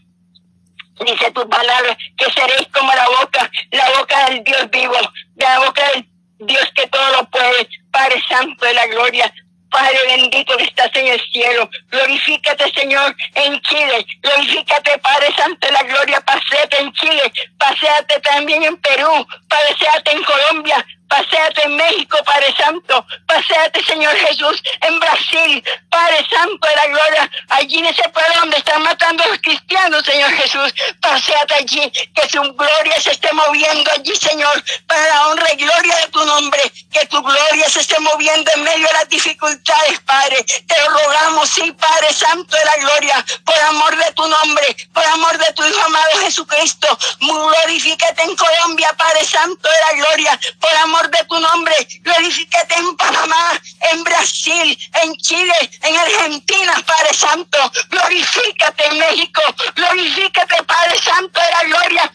dice 1.05 1.31
tu 1.31 1.49
palabra 1.49 1.97
que 2.17 2.31
seréis 2.33 2.69
como 2.73 2.93
la 2.93 3.09
boca, 3.09 3.51
la 3.71 3.91
boca 3.99 4.31
del 4.31 4.45
Dios 4.45 4.71
vivo, 4.71 4.97
la 5.37 5.59
boca 5.61 5.91
del 5.93 6.09
Dios 6.41 6.73
que 6.75 6.87
todo 6.89 7.09
lo 7.13 7.25
puede, 7.31 7.69
Padre 7.93 8.23
Santo 8.29 8.65
de 8.65 8.75
la 8.75 8.87
gloria, 8.87 9.33
Padre 9.73 9.99
bendito 10.07 10.57
que 10.59 10.65
estás 10.65 10.91
en 10.95 11.07
el 11.07 11.21
cielo. 11.33 11.69
Glorifícate, 11.91 12.71
Señor, 12.75 13.17
en 13.35 13.59
Chile. 13.63 14.07
Glorifícate, 14.21 14.99
Padre 14.99 15.29
Santo 15.35 15.67
de 15.67 15.73
la 15.73 15.83
gloria. 15.83 16.21
Paseate 16.21 16.79
en 16.79 16.93
Chile. 16.93 17.33
Paseate 17.59 18.21
también 18.21 18.63
en 18.65 18.77
Perú. 18.77 19.27
Paseate 19.49 20.13
en 20.13 20.23
Colombia. 20.25 20.87
Paseate 21.13 21.63
en 21.65 21.77
México, 21.77 22.17
Padre 22.25 22.55
Santo. 22.57 23.05
Paseate, 23.27 23.85
Señor 23.85 24.17
Jesús, 24.17 24.63
en 24.81 24.99
Brasil. 24.99 25.63
Padre 25.91 26.27
Santo 26.31 26.67
de 26.67 26.77
la 26.77 26.87
gloria. 26.87 27.31
Allí 27.51 27.81
en 27.81 27.87
ese 27.87 28.09
pueblo 28.09 28.35
donde 28.41 28.57
están 28.57 28.83
matando 28.83 29.23
a 29.23 29.27
los 29.27 29.39
cristianos, 29.43 30.07
Señor 30.07 30.31
Jesús. 30.33 30.73
Paseate 31.03 31.55
allí. 31.55 31.93
Que 32.15 32.29
su 32.31 32.41
gloria 32.55 32.99
se 32.99 33.11
esté 33.11 33.31
moviendo 33.35 33.91
allí, 33.93 34.17
Señor. 34.17 34.65
Para 34.87 35.07
la 35.07 35.27
honra 35.27 35.53
y 35.53 35.57
gloria 35.57 35.97
de 35.97 36.09
tu 36.09 36.25
nombre. 36.25 36.63
Que 36.91 37.07
tu 37.09 37.23
gloria 37.23 37.69
se 37.69 37.81
esté 37.81 38.01
moviendo 38.01 38.51
en 38.55 38.63
medio 38.63 38.87
de 38.87 38.95
las 38.95 39.09
dificultades, 39.11 40.01
Padre. 40.07 40.43
Te 40.45 40.81
lo 40.81 40.89
rogamos, 40.99 41.47
sí, 41.51 41.73
Padre 41.73 42.11
Santo 42.15 42.57
de 42.57 42.65
la 42.65 42.77
gloria. 42.77 43.27
Por 43.45 43.59
amor 43.59 43.97
de 43.97 44.13
tu 44.13 44.27
nombre. 44.27 44.77
Por 44.95 45.05
amor 45.05 45.37
de 45.37 45.53
tu 45.53 45.63
Hijo 45.63 45.83
amado 45.85 46.21
Jesucristo. 46.25 46.99
Glorifícate 47.21 48.23
en 48.23 48.35
Colombia, 48.35 48.95
Padre 48.97 49.27
Santo 49.27 49.69
de 49.69 49.81
la 49.81 49.93
gloria. 49.93 50.41
Por 50.59 50.75
amor 50.77 51.02
de 51.11 51.25
tu 51.29 51.39
nombre. 51.39 51.75
Glorifícate 52.01 52.75
en 52.77 52.97
Panamá, 52.97 53.61
en 53.93 54.05
Brasil, 54.05 54.79
en 55.03 55.15
Chile, 55.17 55.71
en 55.83 55.97
Argentina, 55.97 56.75
Padre 56.87 57.15
Santo. 57.15 57.59
Glorifícate 57.91 58.87
en 58.87 58.99
México. 58.99 59.43
Glorifícate, 59.75 60.63
Padre 60.65 60.99
Santo 60.99 61.41
de 61.41 61.51
la 61.51 61.65
gloria. 61.65 62.13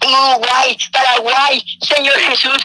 En 0.00 0.10
Uruguay, 0.10 0.76
Paraguay, 0.92 1.64
Señor 1.82 2.18
Jesús, 2.18 2.62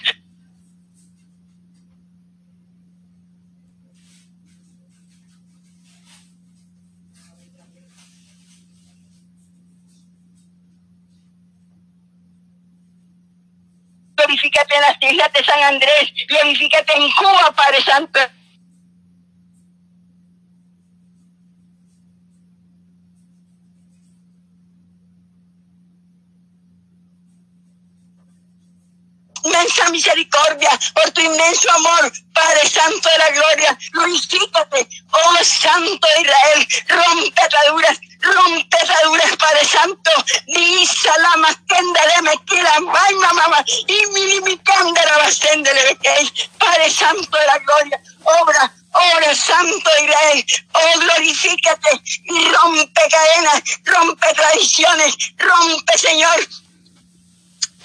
glorifícate 14.27 14.75
en 14.75 14.81
las 14.81 14.98
islas 15.01 15.34
de 15.34 15.43
San 15.43 15.63
Andrés, 15.63 16.13
glorifícate 16.27 16.98
en 16.98 17.09
Cuba, 17.11 17.53
Padre 17.55 17.81
Santo. 17.81 18.20
Misericordia, 29.90 30.70
por 30.94 31.12
tu 31.12 31.22
inmenso 31.22 31.72
amor, 31.72 32.12
Padre 32.34 32.70
Santo 32.70 33.10
de 33.10 33.18
la 33.18 33.30
Gloria, 33.30 33.78
glorifícate, 33.94 34.88
oh 35.12 35.44
Santo 35.44 36.08
de 36.16 36.22
Israel, 36.22 36.68
rompe 36.88 37.42
ataduras, 37.42 38.00
rompe 38.22 38.78
ataduras, 38.78 39.36
Padre 39.38 39.66
Santo, 39.66 40.12
dice 40.48 41.10
la 41.20 41.38
masquenda 41.38 42.02
de 42.16 42.22
mequila, 42.24 42.74
ay 43.06 43.16
mamá, 43.16 43.64
y 43.88 44.06
mi 44.14 44.42
mi 44.42 44.58
cándara 44.60 45.18
de 45.28 46.32
Padre 46.58 46.90
Santo 46.90 47.38
de 47.38 47.46
la 47.48 47.58
Gloria, 47.60 48.02
obra, 48.24 48.74
obra 48.92 49.36
Santo 49.36 49.90
de 49.98 50.04
Israel, 50.06 50.46
oh 50.74 51.00
glorifícate 51.00 52.02
y 52.06 52.50
rompe 52.50 53.02
cadenas, 53.10 53.62
rompe 53.86 54.34
tradiciones, 54.34 55.16
rompe 55.38 55.98
Señor, 55.98 56.48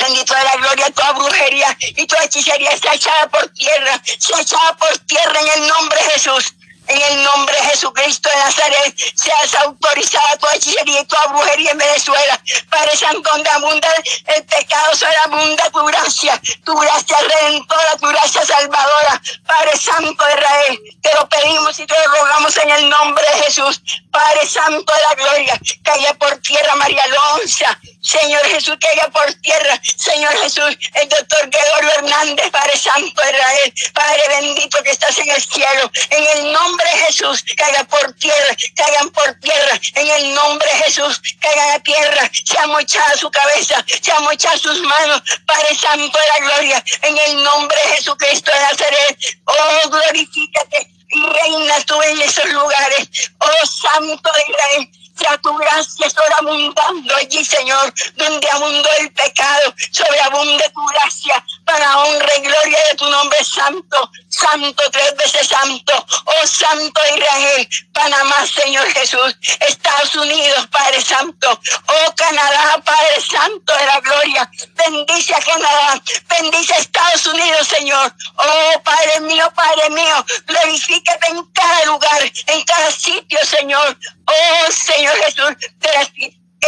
Bendito 0.02 0.34
de 0.34 0.44
la 0.44 0.56
gloria, 0.56 0.90
toda 0.90 1.12
brujería 1.12 1.76
y 1.80 2.06
toda 2.06 2.24
hechicería 2.24 2.76
sea 2.76 2.94
echada 2.94 3.28
por 3.28 3.48
tierra, 3.50 4.02
sea 4.18 4.40
echada 4.40 4.76
por 4.76 4.98
tierra 4.98 5.40
en 5.40 5.62
el 5.62 5.68
nombre 5.68 5.96
de 6.02 6.10
Jesús. 6.10 6.54
En 6.88 7.00
el 7.00 7.24
nombre 7.24 7.54
de 7.54 7.68
Jesucristo 7.68 8.28
de 8.28 8.36
Nazaret, 8.36 8.94
seas 9.14 9.54
autorizada 9.54 10.36
toda 10.36 10.54
hechicería 10.54 11.00
y 11.00 11.04
toda 11.06 11.26
brujería 11.26 11.70
en 11.70 11.78
Venezuela. 11.78 12.42
Padre 12.70 12.96
Santo, 12.96 13.30
donde 13.30 13.50
abunda 13.50 13.88
el 14.26 14.44
pecado, 14.44 14.94
sobre 14.94 15.16
abunda 15.24 15.70
tu 15.70 15.84
gracia, 15.86 16.40
tu 16.64 16.74
gracia 16.74 17.16
redentora, 17.18 17.96
tu 17.96 18.08
gracia 18.08 18.44
salvadora. 18.44 19.22
Padre 19.46 19.76
Santo 19.78 20.24
de 20.24 20.34
Israel, 20.34 20.80
te 21.00 21.14
lo 21.14 21.28
pedimos 21.28 21.78
y 21.78 21.86
te 21.86 21.94
lo 21.98 22.14
rogamos 22.14 22.56
en 22.56 22.70
el 22.70 22.90
nombre 22.90 23.24
de 23.34 23.42
Jesús. 23.44 23.80
Padre 24.10 24.46
Santo 24.46 24.92
de 24.92 25.02
la 25.02 25.14
gloria, 25.14 25.60
caiga 25.82 26.14
por 26.14 26.36
tierra 26.38 26.74
María 26.76 27.02
Alonso, 27.04 27.64
Señor 28.02 28.44
Jesús, 28.46 28.76
caiga 28.80 29.08
por 29.08 29.32
tierra. 29.34 29.80
Señor 29.96 30.32
Jesús, 30.42 30.76
el 30.94 31.08
doctor 31.08 31.48
Gregorio 31.48 31.90
Hernández, 31.98 32.50
Padre 32.50 32.76
Santo 32.76 33.22
de 33.22 33.30
Israel, 33.30 33.74
Padre 33.94 34.22
bendito 34.28 34.82
que 34.82 34.90
estás 34.90 35.16
en 35.18 35.30
el 35.30 35.42
cielo. 35.42 35.90
En 36.10 36.26
el 36.38 36.52
nombre 36.52 36.71
de 36.76 36.98
Jesús, 37.06 37.44
caiga 37.56 37.84
por 37.84 38.12
tierra, 38.14 38.56
caigan 38.76 39.10
por 39.10 39.34
tierra. 39.40 39.80
En 39.94 40.08
el 40.08 40.34
nombre 40.34 40.68
de 40.68 40.84
Jesús, 40.84 41.20
caigan 41.40 41.70
a 41.70 41.78
tierra. 41.80 42.30
Se 42.44 42.66
mochado 42.66 43.16
su 43.16 43.30
cabeza, 43.30 43.84
se 44.00 44.12
mochado 44.20 44.58
sus 44.58 44.80
manos. 44.82 45.22
Padre 45.46 45.74
Santo 45.74 46.18
de 46.18 46.28
la 46.28 46.46
gloria, 46.46 46.84
en 47.02 47.18
el 47.18 47.42
nombre 47.42 47.78
de 47.84 47.96
Jesucristo 47.96 48.50
de 48.52 48.60
Nazaret. 48.60 49.18
Oh, 49.44 49.88
glorifícate 49.88 50.88
reina 51.12 51.80
tú 51.86 52.00
en 52.02 52.20
esos 52.22 52.48
lugares. 52.52 53.08
Oh, 53.38 53.66
Santo 53.66 54.30
de 54.32 54.42
Israel 54.48 55.01
sea 55.14 55.38
tu 55.38 55.54
gracia 55.56 56.10
sobreabundando 56.10 57.16
allí, 57.16 57.44
Señor, 57.44 57.92
donde 58.16 58.48
abundó 58.50 58.88
el 59.00 59.12
pecado, 59.12 59.74
sobreabunde 59.90 60.64
tu 60.74 60.86
gracia 60.86 61.44
para 61.64 61.98
honra 61.98 62.36
y 62.36 62.40
gloria 62.40 62.78
de 62.90 62.96
tu 62.96 63.08
nombre 63.08 63.44
santo, 63.44 64.10
santo, 64.28 64.82
tres 64.90 65.14
veces 65.16 65.48
santo, 65.48 66.06
oh 66.24 66.46
santo 66.46 67.00
Israel, 67.14 67.68
Panamá, 67.92 68.46
Señor 68.46 68.86
Jesús, 68.92 69.36
Estados 69.60 70.14
Unidos, 70.14 70.66
Padre 70.70 71.00
Santo, 71.02 71.60
oh 71.88 72.14
Canadá, 72.16 72.82
Padre 72.84 73.20
Santo 73.20 73.76
de 73.76 73.86
la 73.86 74.00
gloria, 74.00 74.50
bendice 74.74 75.34
a 75.34 75.40
Canadá, 75.40 76.02
bendice 76.28 76.74
a 76.74 76.78
Estados 76.78 77.26
Unidos, 77.26 77.68
Señor, 77.68 78.14
oh 78.36 78.82
Padre 78.82 79.20
mío, 79.20 79.52
Padre 79.54 79.90
mío, 79.90 80.24
glorifícate 80.46 81.30
en 81.30 81.44
cada 81.52 81.84
lugar, 81.86 82.22
en 82.46 82.64
cada 82.64 82.90
sitio, 82.90 83.38
Señor, 83.44 83.96
oh 84.26 84.72
Señor 84.72 85.01
Jesús, 85.10 85.56
de 85.80 85.92
las 85.92 86.10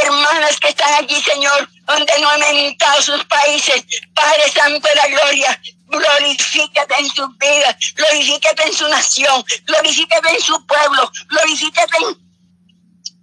hermanas 0.02 0.58
que 0.60 0.68
están 0.68 0.94
allí, 0.94 1.20
Señor, 1.22 1.68
donde 1.86 2.12
no 2.20 2.28
han 2.28 2.42
entrado 2.42 3.02
sus 3.02 3.24
países. 3.26 3.84
Padre 4.14 4.50
Santo 4.52 4.88
de 4.88 4.94
la 4.94 5.06
Gloria, 5.08 5.60
glorifícate 5.86 6.94
en 6.98 7.08
sus 7.10 7.38
vidas, 7.38 7.76
glorifícate 7.94 8.62
en 8.64 8.72
su 8.72 8.88
nación, 8.88 9.44
glorifícate 9.66 10.34
en 10.34 10.40
su 10.40 10.66
pueblo, 10.66 11.10
glorifícate 11.28 11.96
en 12.02 12.23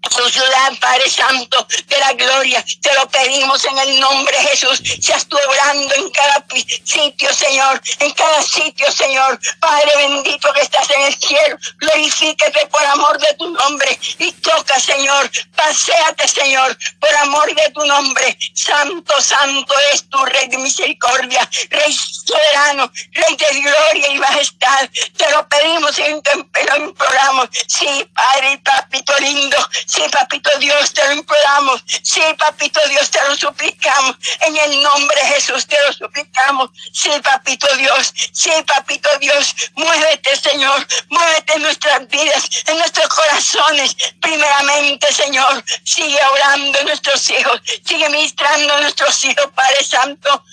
tu 0.09 0.29
ciudad, 0.29 0.71
Padre 0.79 1.09
Santo, 1.09 1.67
de 1.87 1.97
la 1.97 2.13
gloria. 2.13 2.63
Te 2.81 2.93
lo 2.95 3.07
pedimos 3.09 3.63
en 3.65 3.77
el 3.77 3.99
nombre 3.99 4.37
de 4.37 4.47
Jesús. 4.49 4.81
Seas 5.01 5.25
tú 5.27 5.37
obrando 5.47 5.95
en 5.95 6.09
cada 6.11 6.45
sitio, 6.83 7.33
Señor, 7.33 7.81
en 7.99 8.11
cada 8.11 8.41
sitio, 8.41 8.91
Señor. 8.91 9.39
Padre 9.59 9.91
bendito 9.97 10.51
que 10.53 10.61
estás 10.61 10.89
en 10.89 11.01
el 11.03 11.15
cielo, 11.15 11.57
glorifíquete 11.77 12.67
por 12.67 12.83
amor 12.85 13.19
de 13.19 13.33
tu 13.35 13.49
nombre 13.49 13.99
y 14.19 14.31
toca, 14.33 14.79
Señor. 14.79 15.29
Paseate, 15.55 16.27
Señor, 16.27 16.77
por 16.99 17.15
amor 17.15 17.53
de 17.53 17.69
tu 17.71 17.85
nombre. 17.85 18.37
Santo, 18.53 19.21
santo 19.21 19.73
es 19.93 20.09
tu 20.09 20.25
Rey 20.25 20.47
de 20.49 20.57
misericordia, 20.57 21.47
Rey 21.69 21.93
soberano, 21.93 22.91
Rey 23.11 23.35
de 23.35 23.61
gloria 23.61 24.07
y 24.07 24.19
majestad. 24.19 24.89
Te 25.17 25.29
lo 25.31 25.47
pedimos 25.47 25.97
y 25.99 26.21
te 26.21 26.63
lo 26.65 26.85
imploramos. 26.85 27.49
Sí, 27.67 28.09
Padre 28.13 28.53
y 28.53 28.57
Papito 28.57 29.17
lindo. 29.19 29.57
Sí, 29.91 30.01
Papito 30.09 30.49
Dios, 30.59 30.93
te 30.93 31.05
lo 31.05 31.11
imploramos. 31.15 31.83
Sí, 32.01 32.21
Papito 32.37 32.79
Dios, 32.87 33.11
te 33.11 33.21
lo 33.27 33.35
suplicamos. 33.35 34.15
En 34.39 34.55
el 34.55 34.81
nombre 34.81 35.21
de 35.21 35.27
Jesús 35.33 35.67
te 35.67 35.75
lo 35.85 35.91
suplicamos. 35.91 36.69
Sí, 36.93 37.09
Papito 37.21 37.67
Dios. 37.75 38.13
Sí, 38.31 38.51
Papito 38.65 39.09
Dios. 39.19 39.53
Muévete, 39.75 40.33
Señor. 40.37 40.87
Muévete 41.09 41.55
en 41.55 41.63
nuestras 41.63 42.07
vidas, 42.07 42.49
en 42.67 42.77
nuestros 42.77 43.09
corazones. 43.09 43.93
Primeramente, 44.21 45.11
Señor. 45.11 45.61
Sigue 45.83 46.19
orando 46.25 46.79
en 46.79 46.85
nuestros 46.85 47.29
hijos. 47.29 47.61
Sigue 47.85 48.07
ministrando 48.07 48.73
a 48.73 48.81
nuestros 48.83 49.25
hijos, 49.25 49.45
Padre 49.53 49.83
Santo. 49.83 50.45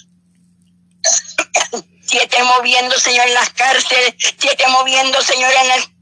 Siete 2.02 2.42
moviendo, 2.42 2.98
Señor, 2.98 3.28
en 3.28 3.34
las 3.34 3.50
cárceles. 3.50 4.14
Siete 4.36 4.66
moviendo, 4.66 5.22
Señor, 5.22 5.52
en 5.52 5.70
el 5.70 5.97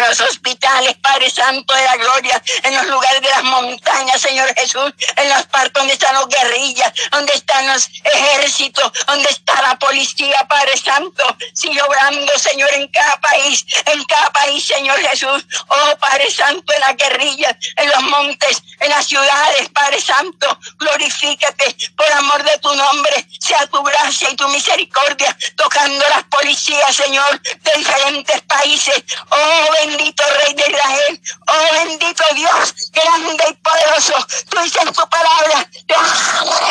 los 0.00 0.20
hospitales, 0.20 0.96
Padre 1.02 1.30
Santo 1.30 1.74
de 1.74 1.82
la 1.82 1.96
Gloria, 1.96 2.42
en 2.62 2.74
los 2.74 2.86
lugares 2.86 3.20
de 3.20 3.28
las 3.28 3.42
montañas, 3.42 4.20
Señor 4.20 4.52
Jesús, 4.54 4.92
en 5.16 5.28
las 5.28 5.46
partes 5.46 5.72
donde 5.74 5.94
están 5.94 6.14
los 6.14 6.28
guerrillas, 6.28 6.92
donde 7.10 7.32
están 7.34 7.66
los 7.68 7.88
ejércitos, 8.04 8.92
donde 9.06 9.28
está 9.28 9.60
la 9.62 9.78
policía, 9.78 10.46
Padre 10.48 10.76
Santo. 10.76 11.36
Sigue 11.54 11.82
obrando, 11.82 12.32
Señor, 12.38 12.70
en 12.74 12.88
cada 12.88 13.16
país, 13.20 13.64
en 13.86 14.04
cada 14.04 14.30
país, 14.30 14.64
Señor 14.64 14.98
Jesús. 15.00 15.46
Oh, 15.68 15.96
Padre 15.98 16.30
Santo, 16.30 16.72
en 16.72 16.80
las 16.80 16.96
guerrillas, 16.96 17.56
en 17.76 17.88
los 17.90 18.02
montes, 18.02 18.62
en 18.80 18.90
las 18.90 19.06
ciudades, 19.06 19.68
Padre 19.70 20.00
Santo. 20.00 20.58
Glorifícate 20.78 21.76
por 21.96 22.12
amor 22.12 22.42
de 22.42 22.58
tu 22.58 22.74
nombre. 22.74 23.26
Sea 23.38 23.66
tu 23.66 23.82
gracia 23.82 24.30
y 24.30 24.36
tu 24.36 24.48
misericordia 24.48 25.36
tocando 25.56 26.04
las 26.08 26.24
policías, 26.24 26.94
Señor, 26.94 27.40
de 27.40 27.72
diferentes 27.76 28.40
países. 28.42 29.04
Oh, 29.30 29.68
bendito 29.90 30.22
Rey 30.44 30.54
de 30.54 30.62
Israel. 30.70 31.20
Oh, 31.46 31.72
bendito 31.72 32.24
Dios, 32.34 32.74
grande 32.92 33.44
y 33.48 33.54
poderoso. 33.54 34.14
Tú 34.48 34.60
dices 34.62 34.84
tu 34.92 35.08
palabra, 35.08 35.68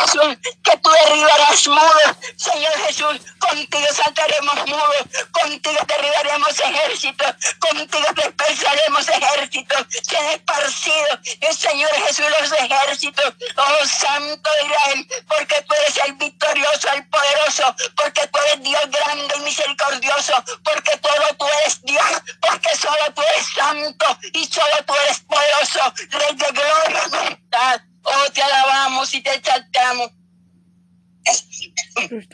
Jesús, 0.02 0.38
que 0.64 0.78
tú 0.78 0.90
derribarás 0.90 1.68
muros. 1.68 2.16
Señor 2.38 2.74
Jesús, 2.86 3.20
contigo 3.40 3.88
saltaremos 3.94 4.56
muros, 4.68 5.04
contigo 5.32 5.80
derribaremos 5.88 6.60
ejércitos, 6.60 7.36
contigo 7.60 8.08
dispersaremos 8.16 9.10
ejércitos. 9.10 9.86
Se 10.02 10.18
han 10.18 10.26
esparcido, 10.28 11.20
el 11.42 11.56
Señor 11.56 11.92
Jesús, 12.08 12.26
los 12.40 12.52
ejércitos. 12.54 13.34
Oh, 13.56 13.86
Santo 13.86 14.50
de 14.60 14.66
Israel, 14.68 15.08
porque 15.28 15.62
tú 15.68 15.76
eres 15.76 15.98
el 16.06 16.14
victorioso, 16.14 16.90
el 16.94 17.08
poderoso, 17.10 17.76
porque 17.96 18.28
tú 18.28 18.40
eres 18.40 18.64
Dios 18.64 18.82
grande 18.90 19.34
y 19.38 19.40
misericordioso, 19.42 20.34
porque 20.64 20.98
todo 20.98 21.36
tú 21.38 21.46
eres 21.62 21.82
Dios, 21.84 22.06
porque 23.14 23.22
tú 23.22 23.22
eres 23.22 23.48
santo 23.54 24.20
y 24.34 24.46
solo 24.46 24.76
tú 24.86 24.94
eres 25.06 25.20
poderoso, 25.20 25.94
Rey 26.10 26.36
de 26.36 26.46
gloria. 26.52 27.86
Oh, 28.04 28.32
te 28.34 28.42
alabamos 28.42 29.14
y 29.14 29.22
te 29.22 29.36
exaltamos. 29.36 30.12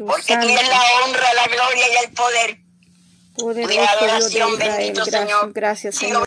Porque 0.07 0.37
tienes 0.37 0.69
la 0.69 0.81
honra, 1.03 1.33
la 1.33 1.47
gloria 1.47 1.85
y 1.87 2.05
el 2.05 2.13
poder. 2.13 2.59
Poderoso 3.37 4.29
Dios 4.29 4.57
de 4.59 4.65
Israel. 4.65 4.93
Gracias, 4.93 5.53
gracias 5.53 5.95
Señor. 5.95 6.23